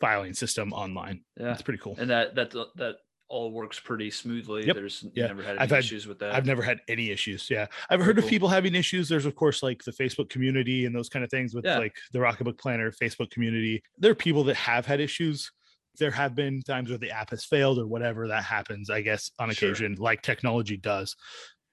filing 0.00 0.34
system 0.34 0.72
online. 0.72 1.22
yeah. 1.36 1.52
It's 1.52 1.62
pretty 1.62 1.80
cool. 1.80 1.96
And 1.98 2.10
that 2.10 2.36
that 2.36 2.52
that 2.76 2.96
all 3.30 3.52
works 3.52 3.78
pretty 3.78 4.10
smoothly. 4.10 4.66
Yep. 4.66 4.74
There's 4.76 5.04
Yeah. 5.14 5.28
never 5.28 5.42
had 5.42 5.52
any 5.52 5.60
I've 5.60 5.70
had- 5.70 5.78
issues 5.78 6.06
with 6.06 6.18
that. 6.18 6.34
I've 6.34 6.46
never 6.46 6.62
had 6.62 6.80
any 6.88 7.10
issues. 7.10 7.48
Yeah. 7.48 7.66
I've 7.88 8.00
heard 8.00 8.18
of 8.18 8.26
people 8.26 8.48
having 8.48 8.74
issues. 8.74 9.08
There's 9.08 9.24
of 9.24 9.36
course 9.36 9.62
like 9.62 9.82
the 9.84 9.92
Facebook 9.92 10.28
community 10.28 10.84
and 10.84 10.94
those 10.94 11.08
kind 11.08 11.24
of 11.24 11.30
things 11.30 11.54
with 11.54 11.64
Yeah. 11.64 11.78
like 11.78 11.96
the 12.12 12.18
Rocketbook 12.18 12.58
Planner 12.58 12.90
Facebook 12.90 13.30
community. 13.30 13.82
There 13.98 14.10
are 14.10 14.16
people 14.16 14.42
that 14.44 14.56
have 14.56 14.84
had 14.84 15.00
issues. 15.00 15.50
There 15.98 16.10
have 16.10 16.34
been 16.34 16.60
times 16.62 16.88
where 16.90 16.98
the 16.98 17.10
app 17.12 17.30
has 17.30 17.44
failed 17.44 17.78
or 17.78 17.86
whatever 17.86 18.26
that 18.28 18.42
happens, 18.44 18.90
I 18.90 19.00
guess, 19.02 19.30
on 19.38 19.50
Sure. 19.52 19.70
occasion, 19.70 19.94
like 19.98 20.22
technology 20.22 20.76
does. 20.76 21.14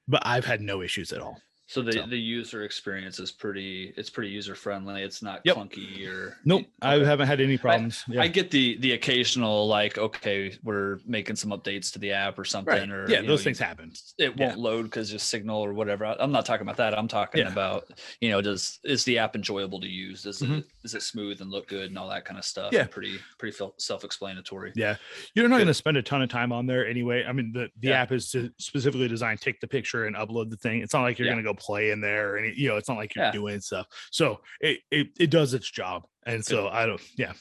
But 0.07 0.25
I've 0.25 0.45
had 0.45 0.61
no 0.61 0.81
issues 0.81 1.11
at 1.11 1.21
all. 1.21 1.41
So 1.69 1.81
the 1.81 1.91
So- 1.91 2.05
the 2.07 2.17
user 2.17 2.63
experience 2.63 3.19
is 3.19 3.29
pretty 3.31 3.93
it's 3.97 4.09
pretty 4.09 4.29
user 4.31 4.55
friendly. 4.55 5.03
It's 5.03 5.21
not 5.21 5.41
Yep. 5.43 5.57
clunky 5.57 6.07
or 6.07 6.37
Nope. 6.45 6.65
I 6.81 6.93
haven't 6.93 7.27
had 7.27 7.41
any 7.41 7.57
problems. 7.57 8.05
yeah. 8.07 8.21
I 8.21 8.27
get 8.29 8.51
the 8.51 8.77
the 8.77 8.93
occasional 8.93 9.67
like 9.67 9.97
okay 9.97 10.57
we're 10.63 10.99
making 11.05 11.35
some 11.35 11.51
updates 11.51 11.91
to 11.93 11.99
the 11.99 12.11
app 12.13 12.39
or 12.39 12.45
something 12.45 12.73
right. 12.73 12.89
or 12.89 13.05
yeah, 13.09 13.17
you 13.17 13.21
know, 13.23 13.27
those 13.27 13.41
you- 13.41 13.43
things 13.43 13.59
happen. 13.59 13.91
it 14.17 14.33
Yeah. 14.37 14.47
won't 14.47 14.59
load 14.59 14.83
because 14.83 15.09
just 15.11 15.27
signal 15.29 15.59
or 15.59 15.73
whatever. 15.73 16.05
I- 16.05 16.15
I'm 16.19 16.31
not 16.31 16.45
talking 16.45 16.61
about 16.65 16.77
that. 16.77 16.97
I'm 16.97 17.09
talking 17.09 17.41
Yeah. 17.41 17.51
about 17.51 17.91
you 18.21 18.29
know 18.29 18.41
does 18.41 18.79
is 18.85 19.03
the 19.03 19.17
app 19.17 19.35
enjoyable 19.35 19.81
to 19.81 19.87
use? 19.89 20.25
Is 20.25 20.41
Mhm. 20.41 20.59
it 20.59 20.65
is 20.85 20.95
it 20.95 21.01
smooth 21.01 21.41
and 21.41 21.51
look 21.51 21.67
good 21.67 21.89
and 21.89 21.97
all 21.99 22.07
that 22.09 22.23
kind 22.23 22.37
of 22.39 22.45
stuff? 22.45 22.71
Yeah. 22.71 22.85
pretty 22.87 23.19
pretty 23.37 23.57
self 23.77 24.05
explanatory. 24.05 24.71
Yeah. 24.75 24.95
You're 25.35 25.49
not 25.49 25.57
going 25.57 25.67
to 25.67 25.73
spend 25.73 25.97
a 25.97 26.01
ton 26.01 26.21
of 26.21 26.29
time 26.29 26.53
on 26.53 26.65
there 26.65 26.87
anyway. 26.87 27.25
I 27.27 27.33
mean, 27.33 27.51
the, 27.51 27.69
the 27.81 27.91
app 27.91 28.13
is 28.13 28.31
to 28.31 28.51
specifically 28.57 29.09
designed 29.09 29.41
take 29.41 29.59
the 29.59 29.67
picture 29.67 30.05
and 30.05 30.15
upload 30.15 30.49
the 30.49 30.55
thing. 30.55 30.81
It's 30.81 30.93
not 30.93 31.01
like 31.01 31.19
you're 31.19 31.27
going 31.27 31.37
to 31.37 31.43
go 31.43 31.56
play 31.57 31.91
in 31.91 32.01
there 32.01 32.37
and 32.37 32.55
you 32.57 32.69
know, 32.69 32.77
it's 32.77 32.87
not 32.89 32.97
like 32.97 33.15
you're 33.15 33.25
Yeah. 33.25 33.31
doing 33.31 33.59
stuff. 33.59 33.87
So 34.11 34.41
it, 34.61 34.79
it, 34.91 35.07
it 35.19 35.29
does 35.29 35.53
its 35.53 35.69
job. 35.69 36.03
And 36.25 36.43
so 36.43 36.67
I 36.69 36.85
don't, 36.85 37.01
yeah, 37.17 37.33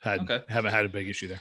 had, 0.00 0.20
Okay. 0.20 0.42
haven't 0.48 0.72
had 0.72 0.84
a 0.84 0.88
big 0.88 1.08
issue 1.08 1.28
there. 1.28 1.40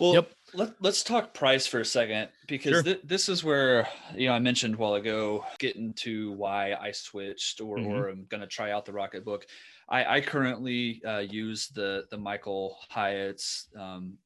Well, 0.00 0.14
Yep. 0.14 0.30
let, 0.54 0.74
let's 0.82 1.04
talk 1.04 1.34
price 1.34 1.68
for 1.68 1.78
a 1.80 1.84
second 1.84 2.28
because 2.48 2.72
Sure. 2.72 2.82
thi- 2.82 3.00
this 3.04 3.28
is 3.28 3.44
where 3.44 3.88
you 4.16 4.26
know 4.26 4.34
I 4.34 4.40
mentioned 4.40 4.74
a 4.74 4.76
while 4.76 4.94
ago 4.94 5.44
getting 5.60 5.92
to 5.94 6.32
why 6.32 6.74
I 6.74 6.90
switched 6.90 7.60
or 7.60 7.78
Mhm. 7.78 7.86
or 7.86 8.08
I'm 8.08 8.24
going 8.24 8.40
to 8.40 8.46
try 8.48 8.72
out 8.72 8.84
the 8.86 8.92
Rocket 8.92 9.24
Book. 9.24 9.46
I, 9.88 10.16
I 10.16 10.20
currently 10.20 11.00
uh, 11.04 11.18
use 11.20 11.68
the 11.68 12.06
the 12.10 12.18
Michael 12.18 12.76
Hyatt's 12.90 13.68
um, 13.78 14.18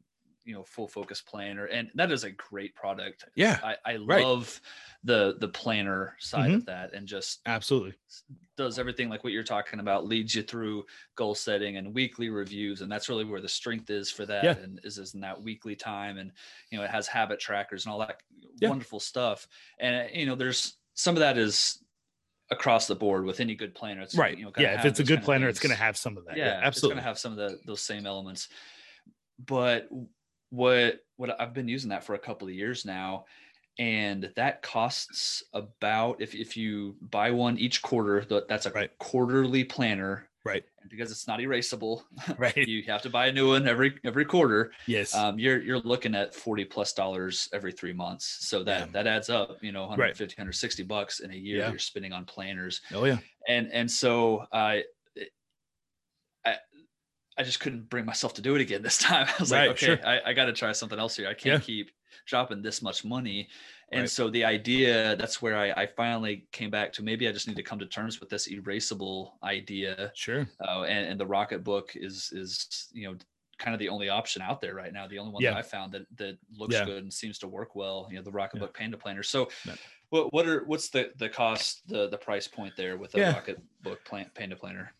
you 0.49 0.55
know 0.55 0.65
full 0.65 0.89
focus 0.89 1.21
planner, 1.21 1.67
and 1.67 1.91
that 1.95 2.11
is 2.11 2.25
a 2.25 2.31
great 2.31 2.75
product. 2.75 3.27
Yeah, 3.37 3.61
I, 3.63 3.77
I 3.85 3.97
Right. 3.97 4.25
love 4.25 4.61
the 5.05 5.37
the 5.39 5.49
planner 5.49 6.17
side 6.19 6.51
Mhm. 6.51 6.57
of 6.57 6.65
that, 6.67 6.95
and 6.95 7.07
just 7.07 7.41
absolutely. 7.47 7.95
does 8.57 8.79
everything 8.79 9.11
like 9.11 9.23
what 9.23 9.33
you're 9.35 9.45
talking 9.45 9.79
about 9.79 10.07
leads 10.07 10.35
you 10.35 10.43
through 10.43 10.85
goal 11.17 11.35
setting 11.35 11.77
and 11.77 11.95
weekly 11.95 12.31
reviews 12.31 12.81
and 12.81 12.91
that's 12.91 13.09
really 13.09 13.25
where 13.25 13.41
the 13.41 13.49
strength 13.49 13.91
is 13.91 14.11
for 14.11 14.27
that 14.27 14.45
Yeah. 14.45 14.53
and 14.57 14.81
is, 14.83 14.99
is 14.99 15.15
in 15.15 15.21
that 15.21 15.41
weekly 15.41 15.77
time 15.77 16.19
and 16.19 16.33
you 16.71 16.79
know 16.79 16.85
it 16.85 16.91
has 16.91 17.07
habit 17.07 17.39
trackers 17.39 17.85
and 17.85 17.93
all 17.93 17.99
that 18.01 18.23
Yeah. 18.59 18.71
wonderful 18.71 18.99
stuff 19.01 19.47
and 19.79 19.95
uh, 19.95 20.09
you 20.13 20.27
know 20.27 20.35
there's 20.35 20.79
some 20.95 21.15
of 21.15 21.21
that 21.21 21.39
is 21.39 21.85
across 22.51 22.87
the 22.89 22.97
board 22.97 23.25
with 23.25 23.41
any 23.41 23.55
good 23.55 23.75
planner 23.75 24.01
it's 24.03 24.17
Right. 24.17 24.37
you 24.39 24.47
know, 24.47 24.53
yeah. 24.59 24.75
If 24.81 24.87
it's 24.87 25.01
a 25.01 25.05
good 25.05 25.23
planner, 25.23 25.49
it's 25.49 25.61
going 25.61 25.71
to 25.71 25.77
have 25.77 25.97
some 25.97 26.17
of 26.17 26.25
that. 26.25 26.37
yeah, 26.39 26.47
Yeah, 26.47 26.51
it's 26.51 26.65
absolutely. 26.67 26.95
going 26.97 27.05
to 27.05 27.09
have 27.09 27.19
some 27.19 27.33
of 27.33 27.39
the 27.39 27.61
those 27.67 27.83
same 27.83 28.07
elements 28.07 28.49
but 29.39 29.89
what 30.51 31.01
what 31.17 31.41
I've 31.41 31.55
been 31.55 31.69
using 31.69 31.91
that 31.91 32.05
for 32.05 32.15
a 32.15 32.19
couple 32.19 32.49
of 32.49 32.55
years 32.55 32.85
now 32.85 33.25
and 33.79 34.33
that 34.35 34.63
costs 34.63 35.43
about 35.53 36.21
if 36.21 36.35
if 36.35 36.57
you 36.57 36.97
buy 37.11 37.31
one 37.31 37.59
each 37.59 37.83
quarter 37.83 38.23
th- 38.23 38.45
that's 38.49 38.67
a 38.67 38.71
Right. 38.71 38.91
quarterly 38.99 39.65
planner 39.65 40.29
Right. 40.45 40.65
and 40.81 40.89
because 40.89 41.11
it's 41.11 41.27
not 41.29 41.41
erasable 41.41 42.03
Right. 42.39 42.57
you 42.57 42.83
have 42.85 43.03
to 43.03 43.11
buy 43.11 43.27
a 43.27 43.33
new 43.33 43.49
one 43.51 43.69
every 43.69 43.99
every 44.05 44.25
quarter 44.25 44.73
yes. 44.87 45.15
um, 45.15 45.39
you're 45.39 45.61
you're 45.61 45.81
looking 45.81 46.15
at 46.15 46.35
40 46.35 46.65
plus 46.65 46.93
dollars 46.95 47.49
every 47.53 47.71
three 47.73 47.93
months 47.93 48.39
so 48.49 48.65
that 48.65 48.87
Yeah. 48.87 48.93
that 48.93 49.07
adds 49.07 49.29
up 49.29 49.63
you 49.63 49.71
know 49.73 49.83
150 49.83 50.33
160 50.35 50.83
bucks 50.85 51.21
in 51.21 51.31
a 51.31 51.37
year 51.37 51.59
Yeah. 51.59 51.71
you're 51.71 51.79
spending 51.79 52.13
on 52.13 52.25
planners 52.25 52.81
oh 52.95 53.05
yeah. 53.05 53.19
and 53.49 53.71
and 53.73 53.91
so 53.91 54.47
I 54.53 54.85
I 57.39 57.43
just 57.45 57.61
couldn't 57.61 57.89
bring 57.89 58.05
myself 58.05 58.35
to 58.35 58.43
do 58.43 58.55
it 58.57 58.61
again 58.61 58.83
this 58.83 58.99
time. 59.09 59.27
I 59.29 59.35
was 59.41 59.53
Right, 59.53 59.69
like, 59.69 59.71
okay, 59.83 59.87
sure. 59.87 59.99
I, 60.07 60.21
I 60.27 60.33
got 60.33 60.47
to 60.47 60.53
try 60.53 60.73
something 60.73 60.99
else 60.99 61.17
here. 61.17 61.29
I 61.29 61.35
can't 61.35 61.61
Yeah. 61.63 61.67
keep 61.67 61.91
dropping 62.27 62.63
this 62.63 62.83
much 62.83 63.05
money. 63.05 63.49
And 63.93 64.03
Right. 64.03 64.11
so 64.11 64.29
the 64.29 64.45
idea 64.45 65.17
that's 65.17 65.41
where 65.41 65.57
I, 65.57 65.71
I 65.71 65.87
finally 65.87 66.47
came 66.53 66.71
back 66.71 66.93
to 66.95 67.03
maybe 67.03 67.27
I 67.29 67.33
just 67.33 67.49
need 67.49 67.57
to 67.57 67.63
come 67.63 67.79
to 67.79 67.87
terms 67.87 68.21
with 68.21 68.29
this 68.29 68.49
erasable 68.49 69.33
idea. 69.43 70.13
Sure. 70.15 70.47
Uh, 70.61 70.83
and, 70.83 71.07
and 71.09 71.21
the 71.21 71.27
Rocket 71.27 71.65
Book 71.65 71.93
is 71.95 72.31
is 72.33 72.89
you 72.93 73.09
know 73.09 73.17
kind 73.59 73.75
of 73.75 73.79
the 73.81 73.89
only 73.89 74.09
option 74.09 74.41
out 74.43 74.61
there 74.61 74.75
right 74.75 74.93
now. 74.93 75.07
The 75.09 75.19
only 75.19 75.33
one 75.33 75.43
Yeah. 75.43 75.51
that 75.53 75.59
I 75.59 75.63
found 75.63 75.93
that 75.93 76.03
that 76.17 76.39
looks 76.57 76.75
Yeah. 76.75 76.85
good 76.85 77.03
and 77.03 77.13
seems 77.13 77.39
to 77.39 77.49
work 77.49 77.75
well. 77.75 78.07
You 78.11 78.17
know, 78.17 78.23
the 78.23 78.31
Rocket. 78.31 78.61
Book 78.61 78.75
Panda 78.77 78.97
Planner. 78.97 79.23
So. 79.23 79.49
What, 80.11 80.33
what 80.33 80.47
are 80.47 80.65
what's 80.65 80.89
the 80.89 81.13
the 81.19 81.29
cost 81.29 81.87
the 81.87 82.09
the 82.09 82.17
price 82.17 82.49
point 82.49 82.75
there 82.79 82.97
with 82.97 83.13
the 83.13 83.19
Yeah. 83.19 83.33
Rocket 83.35 83.59
Book 83.83 84.03
plan, 84.07 84.31
Panda 84.35 84.57
Planner? 84.57 84.93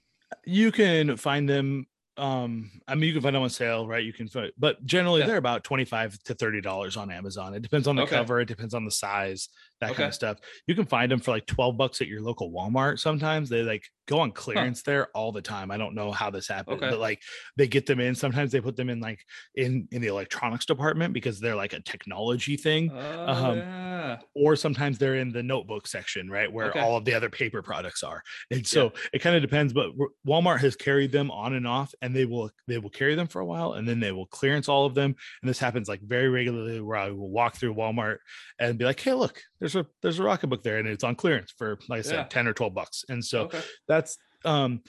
you 0.45 0.71
can 0.71 1.17
find 1.17 1.49
them 1.49 1.87
um 2.19 2.71
i 2.89 2.95
mean 2.95 3.05
you 3.09 3.13
can 3.13 3.23
find 3.23 3.35
them 3.35 3.43
on 3.43 3.49
sale 3.51 3.87
right 3.87 4.05
you 4.05 4.13
can 4.13 4.29
find 4.29 4.51
but 4.59 4.85
generally 4.85 5.21
Yeah. 5.21 5.27
they're 5.29 5.37
about 5.37 5.63
25 5.65 6.19
to 6.25 6.35
30 6.35 6.61
dollars 6.61 6.97
on 6.97 7.11
amazon 7.11 7.55
it 7.55 7.61
depends 7.63 7.87
on 7.87 7.97
the 7.97 8.03
Okay. 8.03 8.17
cover 8.17 8.41
it 8.41 8.47
depends 8.47 8.75
on 8.75 8.85
the 8.85 8.91
size 8.91 9.49
that 9.81 9.91
Okay. 9.91 9.97
kind 9.99 10.09
of 10.09 10.15
stuff. 10.15 10.39
You 10.67 10.75
can 10.75 10.87
find 10.87 11.11
them 11.11 11.21
for 11.21 11.31
like 11.31 11.47
12 11.47 11.77
bucks 11.77 12.01
at 12.01 12.09
your 12.09 12.21
local 12.23 12.51
Walmart. 12.51 12.99
Sometimes 12.99 13.49
they 13.49 13.63
like 13.63 13.85
go 14.07 14.21
on 14.21 14.33
clearance 14.33 14.83
there 14.83 15.09
all 15.15 15.33
the 15.33 15.43
time. 15.43 15.71
I 15.71 15.77
don't 15.77 15.95
know 15.95 16.11
how 16.13 16.31
this 16.31 16.49
happened, 16.49 16.83
Okay. 16.83 16.91
but 16.91 16.99
like 16.99 17.23
they 17.57 17.69
get 17.69 17.87
them 17.87 18.01
in. 18.01 18.15
Sometimes 18.15 18.53
they 18.53 18.61
put 18.61 18.77
them 18.77 18.89
in 18.91 19.01
like 19.01 19.21
in 19.55 19.87
in 19.93 20.01
the 20.03 20.09
electronics 20.09 20.67
department 20.67 21.13
because 21.15 21.41
they're 21.41 21.55
like 21.57 21.73
a 21.75 21.81
technology 21.81 22.57
thing. 22.57 22.91
Oh, 22.95 23.27
Um, 23.33 23.59
yeah. 23.59 24.19
Or 24.35 24.57
sometimes 24.57 24.99
they're 24.99 25.17
in 25.17 25.33
the 25.33 25.43
notebook 25.43 25.87
section, 25.87 26.31
right, 26.31 26.51
where 26.53 26.69
Okay. 26.71 26.81
all 26.81 26.97
of 26.97 27.05
the 27.05 27.15
other 27.15 27.29
paper 27.31 27.63
products 27.63 28.03
are. 28.03 28.23
And 28.51 28.67
so 28.67 28.93
it 29.13 29.21
kind 29.21 29.37
of 29.37 29.43
depends. 29.43 29.73
But 29.73 29.91
Walmart 30.27 30.61
has 30.61 30.77
carried 30.77 31.13
them 31.13 31.31
on 31.31 31.53
and 31.55 31.67
off, 31.67 31.95
and 32.03 32.15
they 32.17 32.25
will 32.25 32.51
they 32.67 32.79
will 32.79 32.91
carry 32.91 33.15
them 33.15 33.27
for 33.29 33.41
a 33.41 33.47
while, 33.47 33.75
and 33.75 33.87
then 33.89 34.01
they 34.01 34.13
will 34.13 34.27
clearance 34.27 34.69
all 34.69 34.87
of 34.87 34.95
them. 34.95 35.15
And 35.43 35.49
this 35.49 35.59
happens 35.59 35.89
like 35.89 36.01
very 36.03 36.29
regularly, 36.29 36.81
where 36.81 36.97
I 36.99 37.11
will 37.11 37.31
walk 37.31 37.57
through 37.57 37.75
Walmart 37.75 38.19
and 38.59 38.79
be 38.79 38.85
like, 38.85 39.01
"Hey, 39.01 39.13
look, 39.13 39.43
there's 39.73 39.87
a 39.87 39.89
there's 40.03 40.19
a 40.19 40.23
rocket 40.23 40.47
book 40.49 40.63
there, 40.63 40.79
and 40.79 40.89
it's 40.89 41.05
on 41.05 41.15
clearance 41.15 41.53
for 41.57 41.79
like 41.89 42.01
I 42.01 42.03
said, 42.03 42.15
Yeah. 42.15 42.25
ten 42.25 42.47
or 42.49 42.53
twelve 42.55 42.75
bucks." 42.75 43.05
And 43.09 43.25
so 43.25 43.43
okay. 43.43 43.61
that's 43.87 44.17
um 44.45 44.83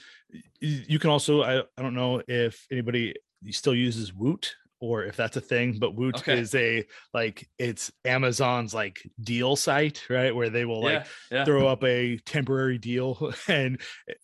you 0.60 0.98
can 0.98 1.10
also 1.10 1.42
I, 1.42 1.60
I 1.60 1.82
don't 1.82 1.94
know 1.94 2.22
if 2.28 2.66
anybody 2.70 3.14
still 3.50 3.74
uses 3.74 4.14
woot 4.14 4.54
or 4.80 5.04
if 5.04 5.16
that's 5.16 5.36
a 5.36 5.40
thing 5.40 5.76
but 5.78 5.96
woot 5.96 6.16
Okay. 6.18 6.38
is 6.38 6.54
a 6.54 6.84
like 7.12 7.48
it's 7.58 7.90
amazon's 8.04 8.72
like 8.72 9.00
deal 9.20 9.56
site 9.56 10.08
right 10.08 10.34
where 10.34 10.50
they 10.50 10.64
will 10.64 10.82
like 10.82 11.04
yeah. 11.32 11.38
Yeah. 11.38 11.44
throw 11.44 11.66
up 11.66 11.82
a 11.84 12.16
temporary 12.18 12.78
deal 12.78 13.32
and 13.48 13.80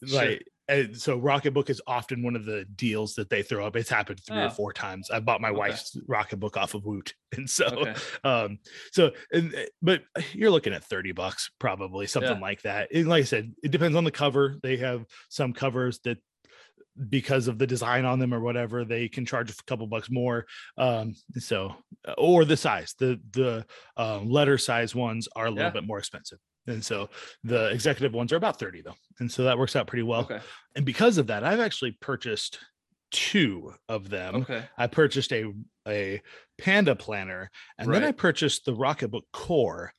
Sure. 0.07 0.17
like 0.25 0.47
and 0.69 0.97
so 0.97 1.19
rocketbook 1.21 1.71
is 1.71 1.81
often 1.87 2.23
one 2.23 2.35
of 2.37 2.45
the 2.45 2.65
deals 2.75 3.15
that 3.15 3.31
they 3.31 3.43
throw 3.43 3.67
up 3.67 3.77
it's 3.77 3.89
happened 3.91 4.21
three 4.27 4.39
Oh. 4.43 4.47
or 4.47 4.51
four 4.51 4.73
times 4.73 5.11
i 5.11 5.21
bought 5.21 5.41
my 5.41 5.49
Okay. 5.51 5.59
wife's 5.59 5.97
rocketbook 6.09 6.57
off 6.57 6.75
of 6.75 6.85
woot 6.85 7.15
and 7.37 7.49
so 7.49 7.67
Okay. 7.67 7.95
um 8.25 8.59
so 8.93 9.13
and, 9.33 9.55
uh, 9.55 9.61
but 9.83 10.03
you're 10.33 10.51
looking 10.51 10.73
at 10.75 10.85
30 10.85 11.13
bucks 11.13 11.51
probably 11.59 12.07
something 12.07 12.33
Yeah. 12.37 12.41
like 12.41 12.63
that 12.63 12.93
and 12.93 13.09
like 13.09 13.23
i 13.23 13.25
said 13.25 13.53
it 13.63 13.71
depends 13.71 13.97
on 13.97 14.05
the 14.05 14.11
cover 14.11 14.57
they 14.63 14.77
have 14.79 15.05
some 15.29 15.53
covers 15.53 16.01
that 16.01 16.19
because 17.11 17.47
of 17.47 17.59
the 17.59 17.67
design 17.67 18.05
on 18.07 18.19
them 18.19 18.33
or 18.33 18.41
whatever 18.41 18.85
they 18.85 19.07
can 19.09 19.27
charge 19.27 19.51
a 19.51 19.55
couple 19.67 19.87
bucks 19.87 20.11
more 20.11 20.47
um 20.79 21.15
so 21.39 21.75
or 22.17 22.45
the 22.47 22.57
size 22.57 22.95
the 22.99 23.21
the 23.33 23.65
uh, 23.99 24.19
letter 24.21 24.57
size 24.57 24.95
ones 24.95 25.29
are 25.37 25.47
a 25.47 25.51
little 25.51 25.65
Yeah. 25.65 25.71
bit 25.71 25.87
more 25.87 25.99
expensive 25.99 26.39
and 26.67 26.85
so 26.85 27.09
the 27.45 27.69
executive 27.71 28.13
ones 28.15 28.33
are 28.33 28.37
about 28.37 28.59
30 28.59 28.83
though 28.83 28.95
and 29.21 29.31
so 29.31 29.45
that 29.45 29.59
works 29.59 29.77
out 29.77 29.87
pretty 29.87 30.03
well 30.03 30.21
okay. 30.23 30.41
and 30.75 30.85
because 30.85 31.19
of 31.19 31.27
that 31.29 31.45
i've 31.45 31.61
actually 31.61 31.93
purchased 32.01 32.59
two 33.13 33.73
of 33.89 34.11
them 34.11 34.35
Okay. 34.37 34.65
I 34.77 34.89
purchased 34.89 35.33
a 35.33 35.53
a 35.87 36.21
Panda 36.59 36.97
planner, 36.97 37.51
and 37.79 37.93
then 37.93 38.03
I 38.03 38.11
purchased 38.11 38.65
the 38.65 38.73
Rocketbook 38.75 39.23
Core, 39.33 39.93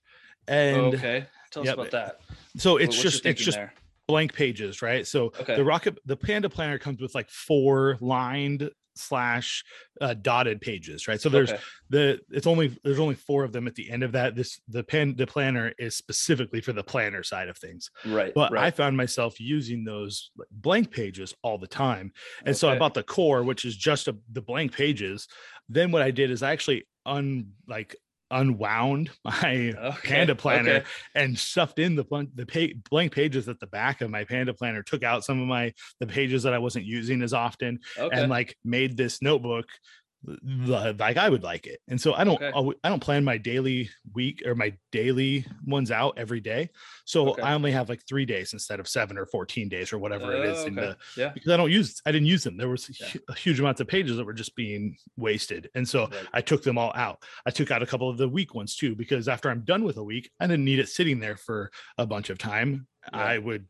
and 0.48 0.94
okay. 0.94 1.26
Tell 1.52 1.62
us 1.64 1.68
Yep, 1.68 1.74
about 1.76 1.92
that. 1.92 2.16
so 2.58 2.76
it's 2.78 3.02
just 3.02 3.26
it's 3.26 3.42
just 3.42 3.58
there? 3.58 3.74
blank 4.08 4.34
pages, 4.34 4.82
right? 4.82 5.08
So 5.08 5.28
Okay. 5.40 5.56
the 5.56 5.64
Rocket 5.64 5.98
the 6.06 6.18
Panda 6.18 6.50
planner 6.50 6.78
comes 6.78 7.00
with 7.02 7.16
like 7.16 7.30
four 7.30 7.98
lined 8.02 8.70
slash 8.98 9.64
uh, 10.02 10.14
dotted 10.14 10.62
pages, 10.62 11.08
right? 11.08 11.20
So 11.20 11.30
there's 11.30 11.52
Okay. 11.52 11.62
the 11.90 12.20
it's 12.30 12.48
only 12.48 12.78
there's 12.84 13.00
only 13.00 13.16
four 13.16 13.44
of 13.44 13.52
them 13.52 13.68
at 13.68 13.76
the 13.76 13.90
end 13.90 14.04
of 14.04 14.12
that. 14.14 14.36
This 14.36 14.60
the 14.68 14.84
pen 14.84 15.16
the 15.16 15.28
planner 15.28 15.74
is 15.80 15.96
specifically 15.96 16.62
for 16.62 16.74
the 16.74 16.84
planner 16.84 17.24
side 17.24 17.50
of 17.50 17.58
things, 17.58 17.90
right. 18.06 18.34
but 18.34 18.58
I 18.58 18.72
found 18.72 18.98
myself 18.98 19.40
using 19.40 19.84
those 19.84 20.32
blank 20.52 20.92
pages 20.92 21.34
all 21.44 21.58
the 21.58 21.68
time. 21.68 22.12
And 22.46 22.56
so 22.56 22.70
I 22.70 22.78
bought 22.78 22.94
the 22.94 23.04
core, 23.04 23.44
which 23.44 23.66
is 23.66 23.76
just 23.76 24.08
a, 24.08 24.18
the 24.32 24.42
blank 24.42 24.74
pages. 24.74 25.28
Then 25.70 25.92
what 25.92 26.02
I 26.02 26.12
did 26.12 26.32
is 26.32 26.44
I 26.44 26.52
actually 26.52 26.88
un 27.06 27.54
like 27.68 27.96
unwound 28.32 29.10
my 29.26 29.74
Okay, 29.78 30.10
Panda 30.10 30.36
planner 30.36 30.70
okay. 30.78 30.86
and 31.16 31.38
stuffed 31.38 31.80
in 31.80 31.96
the 31.96 32.04
blank 32.04 32.30
the 32.36 32.46
pa- 32.46 32.78
blank 32.90 33.12
pages 33.14 33.48
at 33.48 33.60
the 33.60 33.68
back 33.68 34.02
of 34.02 34.10
my 34.10 34.24
Panda 34.24 34.54
planner. 34.54 34.84
Took 34.84 35.04
out 35.04 35.24
some 35.24 35.42
of 35.42 35.48
my 35.48 35.74
the 36.00 36.08
pages 36.08 36.44
that 36.44 36.54
I 36.54 36.60
wasn't 36.60 36.86
using 36.86 37.22
as 37.22 37.34
often, 37.34 37.80
Okay. 37.98 38.16
and 38.22 38.30
like 38.30 38.58
made 38.64 38.98
this 38.98 39.22
notebook 39.22 39.68
like 40.24 41.18
I 41.18 41.30
would 41.30 41.44
like 41.44 41.68
it. 41.68 41.80
And 41.88 42.00
so 42.00 42.14
I 42.14 42.24
don't 42.24 42.42
Okay. 42.42 42.76
I 42.84 42.90
don't 42.90 43.00
plan 43.02 43.24
my 43.24 43.38
daily 43.38 43.90
week 44.14 44.44
or 44.46 44.56
my 44.56 44.74
daily 44.92 45.46
ones 45.66 45.92
out 45.92 46.18
every 46.18 46.40
day. 46.40 46.70
So 47.06 47.30
Okay. 47.30 47.42
I 47.42 47.54
only 47.54 47.72
have 47.72 47.88
like 47.90 48.06
3 48.08 48.26
days 48.26 48.54
instead 48.54 48.80
of 48.80 48.88
7 48.88 49.18
or 49.18 49.26
14 49.26 49.70
days 49.70 49.94
or 49.94 50.00
whatever 50.00 50.34
it 50.34 50.46
is 50.50 50.60
Oh, 50.60 50.66
in 50.68 50.80
okay. 50.80 50.88
the 51.16 51.22
yeah. 51.22 51.30
because 51.34 51.52
I 51.52 51.58
don't 51.58 51.72
use 51.72 52.02
I 52.06 52.12
didn't 52.12 52.28
use 52.28 52.44
them. 52.44 52.58
There 52.58 52.70
was 52.70 52.90
Yeah. 53.00 53.08
hu- 53.08 53.34
huge 53.36 53.60
amounts 53.60 53.80
of 53.82 53.88
pages 53.88 54.18
that 54.18 54.26
were 54.26 54.34
just 54.34 54.56
being 54.56 54.98
wasted. 55.16 55.70
And 55.76 55.88
so 55.88 56.08
Right. 56.08 56.28
I 56.34 56.42
took 56.42 56.64
them 56.64 56.78
all 56.78 56.92
out. 56.96 57.24
I 57.46 57.52
took 57.52 57.72
out 57.72 57.84
a 57.84 57.86
couple 57.86 58.10
of 58.10 58.18
the 58.18 58.28
week 58.28 58.54
ones 58.56 58.76
too 58.76 58.96
because 58.96 59.28
after 59.28 59.50
I'm 59.50 59.62
done 59.62 59.84
with 59.84 59.98
a 59.98 60.04
week, 60.04 60.32
I 60.40 60.48
didn't 60.48 60.66
need 60.66 60.80
it 60.80 60.90
sitting 60.90 61.20
there 61.20 61.38
for 61.38 61.72
a 61.98 62.06
bunch 62.06 62.30
of 62.30 62.38
time. 62.38 62.88
Yeah. 63.14 63.20
I 63.20 63.38
would 63.38 63.68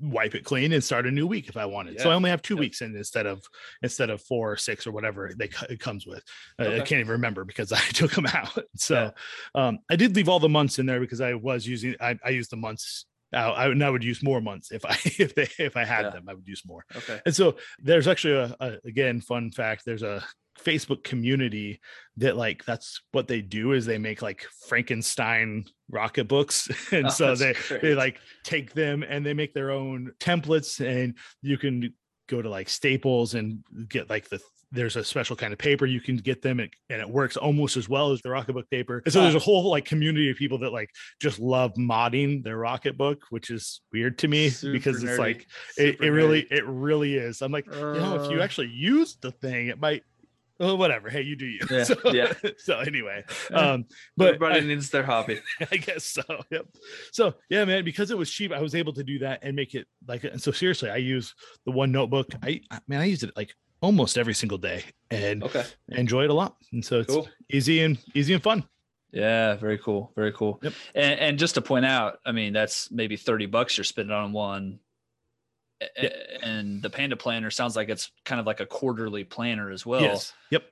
wipe 0.00 0.34
it 0.34 0.44
clean 0.44 0.72
and 0.72 0.82
start 0.82 1.06
a 1.06 1.10
new 1.10 1.26
week 1.26 1.48
if 1.48 1.56
I 1.56 1.66
wanted. 1.66 2.00
So 2.00 2.10
I 2.10 2.14
only 2.14 2.30
have 2.30 2.42
two 2.42 2.56
weeks 2.56 2.80
in 2.82 2.94
instead 2.96 3.26
of 3.26 3.42
instead 3.82 4.10
of 4.10 4.22
four 4.22 4.52
or 4.52 4.56
six 4.56 4.86
or 4.86 4.92
whatever 4.92 5.32
they 5.36 5.48
it 5.68 5.80
comes 5.80 6.06
with. 6.06 6.22
Uh, 6.58 6.68
I 6.70 6.78
can't 6.80 7.00
even 7.00 7.08
remember 7.12 7.44
because 7.44 7.72
I 7.72 7.80
took 7.80 8.12
them 8.12 8.26
out. 8.26 8.56
So 8.76 9.12
um, 9.54 9.78
I 9.90 9.96
did 9.96 10.14
leave 10.14 10.28
all 10.28 10.38
the 10.40 10.48
months 10.48 10.78
in 10.78 10.86
there 10.86 11.00
because 11.00 11.20
I 11.20 11.34
was 11.34 11.66
using 11.66 11.94
I, 12.00 12.18
I 12.24 12.30
used 12.30 12.50
the 12.50 12.56
months 12.56 13.06
out. 13.34 13.56
I, 13.58 13.66
and 13.66 13.82
I 13.82 13.90
would 13.90 14.04
use 14.04 14.22
more 14.22 14.40
months 14.40 14.70
if 14.70 14.84
I 14.84 14.92
if 15.18 15.34
they 15.34 15.48
if 15.58 15.76
I 15.76 15.84
had 15.84 16.06
Yeah. 16.06 16.10
them. 16.10 16.28
I 16.28 16.34
would 16.34 16.46
use 16.46 16.62
more. 16.66 16.84
Okay. 16.96 17.20
And 17.26 17.34
so 17.34 17.56
there's 17.80 18.06
actually 18.08 18.34
a, 18.34 18.56
a 18.60 18.78
again 18.84 19.20
fun 19.20 19.50
fact. 19.50 19.82
There's 19.84 20.02
a 20.02 20.24
Facebook 20.62 21.04
community 21.04 21.80
that 22.18 22.36
like 22.36 22.64
that's 22.64 23.00
what 23.12 23.28
they 23.28 23.40
do 23.40 23.72
is 23.72 23.86
they 23.86 23.98
make 23.98 24.22
like 24.22 24.46
Frankenstein 24.68 25.64
rocket 25.90 26.28
books, 26.28 26.68
and 26.92 27.06
Oh, 27.06 27.10
so 27.10 27.34
they 27.34 27.54
great. 27.68 27.82
they 27.82 27.94
like 27.94 28.18
take 28.44 28.72
them 28.74 29.02
and 29.02 29.24
they 29.24 29.34
make 29.34 29.54
their 29.54 29.70
own 29.70 30.12
templates, 30.20 30.80
and 30.84 31.14
you 31.42 31.58
can 31.58 31.92
go 32.28 32.42
to 32.42 32.48
like 32.50 32.68
Staples 32.68 33.34
and 33.34 33.62
get 33.88 34.10
like 34.10 34.28
the 34.28 34.40
there's 34.70 34.96
a 34.96 35.02
special 35.04 35.34
kind 35.34 35.54
of 35.54 35.58
paper 35.58 35.86
you 35.86 35.98
can 35.98 36.16
get 36.18 36.42
them 36.42 36.60
and, 36.60 36.68
and 36.90 37.00
it 37.00 37.08
works 37.08 37.38
almost 37.38 37.78
as 37.78 37.88
well 37.88 38.12
as 38.12 38.20
the 38.20 38.28
rocketbook 38.28 38.68
paper 38.70 39.00
and 39.06 39.14
so 39.14 39.22
there's 39.22 39.34
a 39.34 39.38
whole 39.38 39.70
like 39.70 39.86
community 39.86 40.28
of 40.30 40.36
people 40.36 40.58
that 40.58 40.74
like 40.74 40.90
just 41.22 41.38
love 41.38 41.72
modding 41.78 42.44
their 42.44 42.58
rocketbook 42.58 43.16
which 43.30 43.48
is 43.48 43.80
weird 43.94 44.18
to 44.18 44.28
me 44.28 44.50
because 44.70 45.02
it's 45.02 45.12
nerdy. 45.12 45.18
like 45.18 45.46
it, 45.78 45.98
it 46.02 46.10
really 46.10 46.42
nerdy. 46.42 46.52
it 46.52 46.66
really 46.66 47.14
is 47.14 47.40
i'm 47.40 47.50
like 47.50 47.64
you 47.64 47.80
know 47.80 48.22
if 48.22 48.30
you 48.30 48.42
Uh. 48.42 48.44
actually 48.44 48.68
use 48.68 49.16
the 49.22 49.30
thing 49.32 49.68
it 49.68 49.80
might 49.80 50.02
well, 50.58 50.76
whatever 50.76 51.08
hey 51.08 51.22
you 51.22 51.36
do 51.36 51.46
you 51.46 51.60
Yeah, 51.70 51.84
so, 51.90 51.94
yeah. 52.12 52.32
so 52.58 52.78
anyway 52.80 53.24
um 53.52 53.84
but 54.16 54.34
everybody 54.34 54.60
I, 54.60 54.64
needs 54.64 54.90
their 54.90 55.02
hobby. 55.04 55.40
I 55.72 55.76
guess 55.76 56.04
so 56.04 56.22
yep 56.50 56.66
so 57.12 57.34
yeah 57.48 57.64
man 57.64 57.84
because 57.84 58.10
it 58.10 58.18
was 58.18 58.30
cheap 58.30 58.52
i 58.52 58.60
was 58.60 58.74
able 58.74 58.92
to 58.94 59.04
do 59.04 59.18
that 59.20 59.40
and 59.42 59.54
make 59.56 59.74
it 59.74 59.86
like 60.06 60.24
and 60.24 60.40
so 60.40 60.50
seriously 60.52 60.90
i 60.90 60.96
use 60.96 61.34
the 61.64 61.70
one 61.72 61.92
notebook 61.92 62.28
i 62.42 62.60
I- 62.70 62.80
man 62.88 63.00
i 63.00 63.04
use 63.04 63.22
it 63.22 63.36
like 63.36 63.54
almost 63.80 64.18
every 64.18 64.34
single 64.34 64.58
day 64.58 64.82
and 65.10 65.42
Okay. 65.44 65.64
enjoy 65.90 66.24
it 66.24 66.30
a 66.30 66.34
lot 66.34 66.56
and 66.72 66.84
so 66.84 67.00
it's 67.00 67.12
Cool. 67.14 67.28
easy 67.50 67.80
and 67.82 67.96
easy 68.14 68.34
and 68.34 68.42
fun 68.42 68.64
Yeah, 69.10 69.54
very 69.56 69.78
cool. 69.78 70.12
Very 70.14 70.32
cool. 70.32 70.60
Yep. 70.62 70.72
And, 70.94 71.20
and 71.20 71.38
just 71.38 71.54
to 71.54 71.62
point 71.62 71.86
out, 71.86 72.18
I 72.26 72.32
mean, 72.32 72.52
that's 72.52 72.90
maybe 72.90 73.16
30 73.16 73.46
bucks 73.46 73.78
you're 73.78 73.84
spending 73.84 74.14
on 74.14 74.34
one. 74.34 74.80
Yeah. 76.00 76.08
And 76.42 76.82
the 76.82 76.90
Panda 76.90 77.16
Planner 77.16 77.50
sounds 77.50 77.76
like 77.76 77.88
it's 77.88 78.10
kind 78.24 78.40
of 78.40 78.46
like 78.46 78.60
a 78.60 78.66
quarterly 78.66 79.24
planner 79.24 79.70
as 79.70 79.86
well. 79.86 80.00
yes 80.02 80.32
yep 80.50 80.64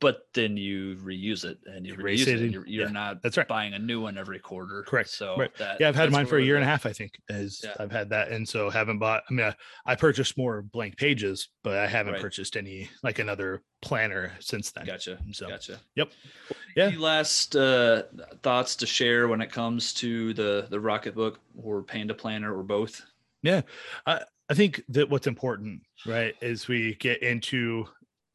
But 0.00 0.28
then 0.32 0.56
you 0.56 0.94
reuse 1.02 1.44
it 1.44 1.58
and 1.66 1.84
you 1.84 1.94
Erase 1.94 2.20
reuse 2.20 2.28
it 2.28 2.28
it. 2.28 2.40
and- 2.42 2.52
you're 2.52 2.66
you're 2.66 2.86
yeah, 2.86 2.92
not 2.92 3.20
that's 3.20 3.36
right. 3.36 3.48
buying 3.48 3.74
a 3.74 3.78
new 3.80 4.00
one 4.00 4.16
every 4.16 4.38
quarter. 4.38 4.84
Correct, 4.84 5.10
So 5.10 5.36
right. 5.36 5.52
that, 5.56 5.80
yeah 5.80 5.88
i've 5.88 5.96
had 5.96 6.12
mine 6.12 6.26
for 6.26 6.38
a 6.38 6.42
year 6.42 6.54
and 6.54 6.62
a 6.62 6.68
half 6.68 6.86
i 6.86 6.92
think 6.92 7.12
as 7.28 7.60
Yeah. 7.64 7.74
i've 7.80 7.90
had 7.90 8.10
that 8.10 8.28
and 8.30 8.48
so 8.48 8.70
haven't 8.70 9.00
bought 9.00 9.24
i 9.28 9.32
mean 9.32 9.44
I, 9.46 9.54
I 9.92 9.96
purchased 9.96 10.38
more 10.38 10.62
blank 10.62 10.96
pages 10.96 11.48
but 11.64 11.76
i 11.76 11.88
haven't 11.88 12.12
Right. 12.12 12.22
purchased 12.22 12.56
any 12.56 12.88
like 13.02 13.18
another 13.18 13.62
planner 13.82 14.32
since 14.38 14.70
then 14.70 14.86
Gotcha. 14.86 15.18
so 15.32 15.48
Gotcha. 15.48 15.80
yep 15.96 16.12
Yeah. 16.76 16.86
Any 16.86 16.96
last 16.96 17.56
uh, 17.56 18.04
thoughts 18.44 18.76
to 18.76 18.86
share 18.86 19.26
when 19.26 19.40
it 19.40 19.50
comes 19.50 19.92
to 19.94 20.32
the 20.34 20.68
the 20.70 20.78
Rocketbook 20.78 21.38
or 21.60 21.82
Panda 21.82 22.14
Planner 22.14 22.56
or 22.56 22.62
both? 22.62 23.02
Yeah, 23.42 23.62
I 24.06 24.22
I 24.50 24.54
think 24.54 24.82
that 24.88 25.10
what's 25.10 25.26
important, 25.26 25.82
right, 26.06 26.34
as 26.42 26.68
we 26.68 26.94
get 26.96 27.22
into 27.22 27.86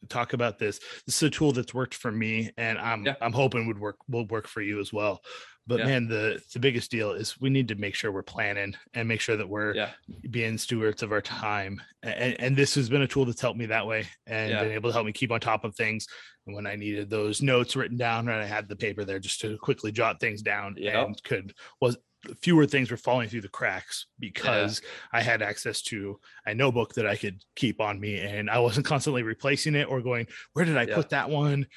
talk 0.09 0.33
about 0.33 0.59
this, 0.59 0.79
this 1.05 1.15
is 1.15 1.23
a 1.23 1.29
tool 1.29 1.51
that's 1.51 1.73
worked 1.73 1.95
for 1.95 2.11
me, 2.11 2.51
and 2.57 2.77
I'm 2.77 3.05
Yeah. 3.05 3.15
I'm 3.21 3.33
hoping 3.33 3.67
would 3.67 3.79
work 3.79 3.97
will 4.07 4.27
work 4.27 4.47
for 4.47 4.61
you 4.61 4.79
as 4.79 4.93
well. 4.93 5.21
But 5.65 5.79
Yeah. 5.79 5.85
man, 5.85 6.07
the 6.07 6.41
the 6.53 6.59
biggest 6.59 6.91
deal 6.91 7.11
is 7.13 7.39
we 7.39 7.49
need 7.49 7.69
to 7.69 7.75
make 7.75 7.95
sure 7.95 8.11
we're 8.11 8.21
planning 8.21 8.75
and 8.93 9.07
make 9.07 9.21
sure 9.21 9.37
that 9.37 9.47
we're 9.47 9.73
Yeah. 9.75 9.91
being 10.29 10.57
stewards 10.57 11.03
of 11.03 11.11
our 11.13 11.21
time. 11.21 11.81
And, 12.03 12.39
and 12.39 12.55
this 12.55 12.75
has 12.75 12.89
been 12.89 13.01
a 13.01 13.07
tool 13.07 13.25
that's 13.25 13.39
helped 13.41 13.57
me 13.57 13.65
that 13.67 13.87
way 13.87 14.07
and 14.27 14.51
Yeah. 14.51 14.63
been 14.63 14.73
able 14.73 14.89
to 14.89 14.93
help 14.93 15.05
me 15.05 15.13
keep 15.13 15.31
on 15.31 15.39
top 15.39 15.63
of 15.63 15.75
things. 15.75 16.05
And 16.45 16.55
when 16.55 16.67
I 16.67 16.75
needed 16.75 17.09
those 17.09 17.41
notes 17.41 17.75
written 17.77 17.95
down, 17.97 18.25
right, 18.25 18.41
I 18.41 18.45
had 18.45 18.67
the 18.67 18.75
paper 18.75 19.05
there 19.05 19.19
just 19.19 19.39
to 19.41 19.57
quickly 19.57 19.91
jot 19.93 20.19
things 20.19 20.41
down 20.41 20.75
Yep. 20.77 21.07
and 21.07 21.23
could 21.23 21.53
was 21.79 21.97
fewer 22.41 22.65
things 22.65 22.89
were 22.89 22.97
falling 22.97 23.27
through 23.29 23.41
the 23.41 23.49
cracks 23.49 24.05
because 24.19 24.81
I 25.11 25.21
had 25.21 25.41
access 25.41 25.81
to 25.83 26.19
a 26.45 26.53
notebook 26.55 26.93
that 26.95 27.05
I 27.05 27.15
could 27.15 27.43
keep 27.55 27.81
on 27.81 27.99
me 27.99 28.19
and 28.19 28.49
I 28.49 28.59
wasn't 28.59 28.85
constantly 28.93 29.23
replacing 29.23 29.75
it 29.75 29.89
or 29.89 30.01
going, 30.01 30.27
where 30.53 30.65
did 30.65 30.77
I 30.77 30.83
Yeah. 30.85 30.95
put 30.95 31.09
that 31.09 31.29
one? 31.29 31.67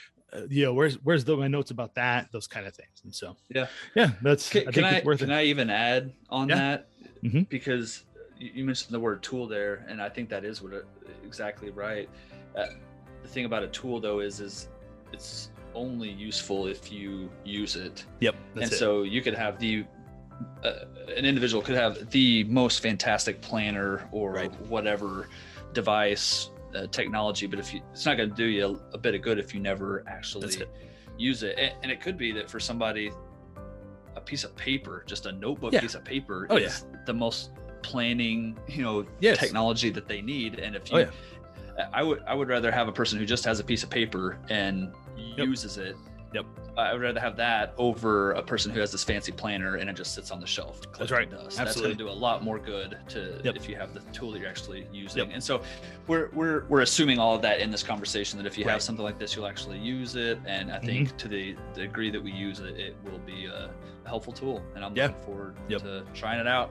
you 0.51 0.65
know, 0.65 0.75
where's 0.75 0.97
where's 1.03 1.25
the 1.25 1.35
my 1.37 1.49
notes 1.49 1.71
about 1.71 1.95
that, 1.95 2.31
those 2.33 2.47
kind 2.47 2.67
of 2.67 2.75
things. 2.75 3.01
And 3.05 3.15
so 3.15 3.37
yeah, 3.49 3.69
yeah, 3.95 4.11
that's 4.21 4.51
can 4.51 4.69
I, 4.69 4.71
can 4.73 4.85
I, 4.85 5.01
can 5.01 5.31
I 5.31 5.45
even 5.45 5.71
add 5.71 6.13
on 6.29 6.49
Yeah. 6.49 6.57
that 6.57 6.89
Mhm. 7.25 7.49
because 7.49 8.05
you 8.39 8.65
mentioned 8.65 8.93
the 8.93 9.01
word 9.01 9.23
tool 9.23 9.47
there, 9.47 9.87
and 9.89 10.03
I 10.03 10.11
think 10.11 10.29
that 10.29 10.45
is 10.45 10.61
what 10.61 10.75
it, 10.75 10.85
exactly 11.25 11.71
right. 11.71 12.09
Uh, 12.55 12.67
the 13.23 13.29
thing 13.29 13.47
about 13.47 13.63
a 13.63 13.69
tool 13.69 13.99
though 13.99 14.21
is 14.21 14.41
is 14.41 14.69
it's 15.13 15.51
only 15.75 16.11
useful 16.11 16.67
if 16.67 16.93
you 16.93 17.31
use 17.45 17.77
it. 17.77 18.05
Yep. 18.21 18.35
And 18.57 18.65
it. 18.65 18.73
so 18.73 19.05
you 19.05 19.23
could 19.23 19.35
have 19.35 19.59
the 19.59 19.85
uh, 20.65 20.73
an 21.17 21.25
individual 21.25 21.63
could 21.63 21.77
have 21.77 22.11
the 22.11 22.45
most 22.45 22.81
fantastic 22.81 23.41
planner 23.41 24.09
or 24.13 24.33
Right. 24.33 24.61
whatever 24.69 25.29
device 25.73 26.51
uh, 26.75 26.87
technology 26.89 27.47
but 27.47 27.59
if 27.59 27.73
you 27.73 27.81
it's 27.93 28.05
not 28.05 28.17
going 28.17 28.29
to 28.29 28.35
do 28.35 28.45
you 28.45 28.65
a, 28.93 28.95
a 28.95 28.99
bit 28.99 29.15
of 29.15 29.23
good 29.23 29.39
if 29.39 29.55
you 29.55 29.61
never 29.61 30.03
actually 30.07 30.55
it. 30.57 30.71
use 31.17 31.43
it 31.43 31.59
and, 31.59 31.73
and 31.83 31.93
it 31.93 32.01
could 32.01 32.17
be 32.19 32.33
that 32.33 32.51
for 32.51 32.59
somebody 32.61 33.11
a 34.17 34.21
piece 34.21 34.45
of 34.45 34.55
paper 34.57 35.05
just 35.07 35.27
a 35.27 35.33
notebook 35.33 35.73
Yeah. 35.73 35.81
piece 35.81 35.95
of 35.95 36.05
paper 36.05 36.47
Oh, 36.51 36.57
is 36.57 36.85
the 37.07 37.15
most 37.15 37.51
planning 37.83 38.59
you 38.69 38.83
know 38.83 39.07
Yes. 39.21 39.39
technology 39.39 39.91
that 39.91 40.09
they 40.09 40.21
need 40.21 40.59
and 40.59 40.75
if 40.77 40.83
Oh, 40.93 40.99
you 40.99 41.09
I 41.93 42.03
would 42.03 42.23
I 42.27 42.35
would 42.35 42.49
rather 42.49 42.73
have 42.73 42.89
a 42.89 42.93
person 42.93 43.19
who 43.19 43.27
just 43.27 43.45
has 43.45 43.61
a 43.61 43.65
piece 43.65 43.83
of 43.83 43.91
paper 43.91 44.39
and 44.49 44.93
Yep. 45.37 45.47
uses 45.47 45.77
it. 45.79 45.97
Yep. 46.35 46.47
I 46.77 46.93
would 46.93 47.01
rather 47.01 47.21
have 47.21 47.37
that 47.37 47.75
over 47.79 48.33
a 48.33 48.43
person 48.43 48.71
who 48.71 48.81
has 48.81 48.93
this 48.93 49.03
fancy 49.03 49.33
planner 49.33 49.77
and 49.77 49.89
it 49.89 49.97
just 49.97 50.15
sits 50.15 50.31
on 50.31 50.41
the 50.41 50.47
shelf. 50.47 50.81
collecting 50.93 51.17
right. 51.17 51.31
Dust. 51.31 51.57
That's 51.57 51.61
Absolutely. 51.71 51.95
going 51.97 51.99
to 51.99 52.05
do 52.05 52.11
a 52.11 52.19
lot 52.21 52.43
more 52.45 52.59
good 52.59 52.99
to 53.09 53.41
Yep. 53.45 53.57
if 53.57 53.69
you 53.69 53.77
have 53.77 53.95
the 53.95 54.01
tool 54.13 54.31
that 54.33 54.41
you're 54.41 54.49
actually 54.49 54.87
using. 54.93 55.19
Yep. 55.25 55.29
And 55.33 55.43
so 55.43 55.63
we're 56.07 56.29
we're 56.33 56.65
we're 56.67 56.83
assuming 56.83 57.19
all 57.19 57.35
of 57.35 57.43
that 57.43 57.61
in 57.61 57.71
this 57.71 57.83
conversation 57.83 58.39
that 58.39 58.47
if 58.47 58.59
you 58.59 58.65
Right. 58.65 58.73
have 58.73 58.83
something 58.83 59.05
like 59.05 59.19
this, 59.19 59.35
you'll 59.35 59.47
actually 59.47 59.79
use 59.79 60.17
it. 60.17 60.39
And 60.47 60.71
I 60.71 60.79
think 60.79 61.09
mm-hmm. 61.09 61.17
to 61.17 61.29
the, 61.29 61.57
the 61.75 61.81
degree 61.83 62.11
that 62.11 62.23
we 62.23 62.31
use 62.33 62.61
it, 62.61 62.77
it 62.79 62.97
will 63.05 63.19
be 63.21 63.47
a, 63.47 63.71
a 64.05 64.09
helpful 64.09 64.33
tool. 64.33 64.63
And 64.75 64.85
I'm 64.85 64.95
Yeah. 64.95 65.07
looking 65.07 65.23
forward 65.23 65.57
Yep. 65.69 65.83
to 65.83 66.05
trying 66.15 66.41
it 66.41 66.47
out. 66.47 66.71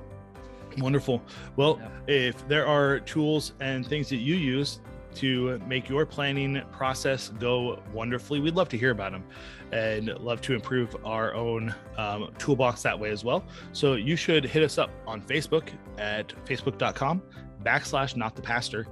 Wonderful. 0.78 1.22
Well, 1.56 1.80
Yeah. 2.08 2.14
if 2.14 2.48
there 2.48 2.68
are 2.68 3.00
tools 3.00 3.54
and 3.60 3.88
things 3.88 4.10
that 4.10 4.18
you 4.18 4.36
use 4.36 4.82
to 5.16 5.60
make 5.68 5.90
your 5.90 6.06
planning 6.06 6.62
process 6.72 7.30
go 7.40 7.82
wonderfully, 7.94 8.40
we'd 8.40 8.56
love 8.56 8.70
to 8.70 8.78
hear 8.78 8.92
about 8.92 9.12
them 9.12 9.24
and 9.72 10.08
love 10.20 10.42
to 10.42 10.54
improve 10.54 10.96
our 11.06 11.34
own 11.34 11.74
um, 11.98 12.32
toolbox 12.38 12.82
that 12.84 12.98
way 12.98 13.10
as 13.10 13.24
well. 13.24 13.46
So 13.74 13.96
you 13.96 14.16
should 14.16 14.46
hit 14.46 14.64
us 14.64 14.78
up 14.78 14.92
on 15.08 15.22
Facebook 15.22 15.70
at 15.98 16.34
facebook.com 16.46 17.22
backslash 17.64 18.16
not 18.16 18.36
the 18.36 18.42
pastor 18.42 18.88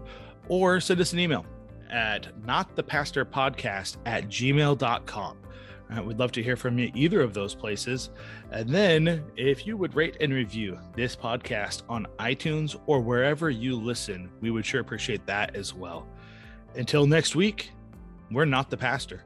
or 0.49 0.79
send 0.79 0.99
us 0.99 1.13
an 1.13 1.19
email 1.19 1.45
at 1.89 2.27
not 2.45 2.75
the 2.75 2.83
pastor 2.83 3.23
podcast 3.23 3.97
at 4.05 4.27
gmail.com. 4.27 5.37
Uh, 5.95 6.01
we'd 6.01 6.17
love 6.17 6.31
to 6.31 6.41
hear 6.41 6.55
from 6.55 6.79
you 6.79 6.91
either 6.95 7.21
of 7.21 7.33
those 7.33 7.53
places. 7.53 8.09
And 8.51 8.69
then, 8.69 9.23
if 9.35 9.67
you 9.67 9.77
would 9.77 9.95
rate 9.95 10.17
and 10.21 10.33
review 10.33 10.79
this 10.95 11.15
podcast 11.15 11.83
on 11.87 12.07
iTunes 12.19 12.79
or 12.87 12.99
wherever 12.99 13.49
you 13.49 13.75
listen, 13.75 14.29
we 14.41 14.49
would 14.49 14.65
sure 14.65 14.81
appreciate 14.81 15.25
that 15.27 15.55
as 15.55 15.73
well. 15.73 16.07
Until 16.75 17.05
next 17.05 17.35
week, 17.35 17.71
we're 18.31 18.45
not 18.45 18.69
the 18.69 18.77
pastor. 18.77 19.23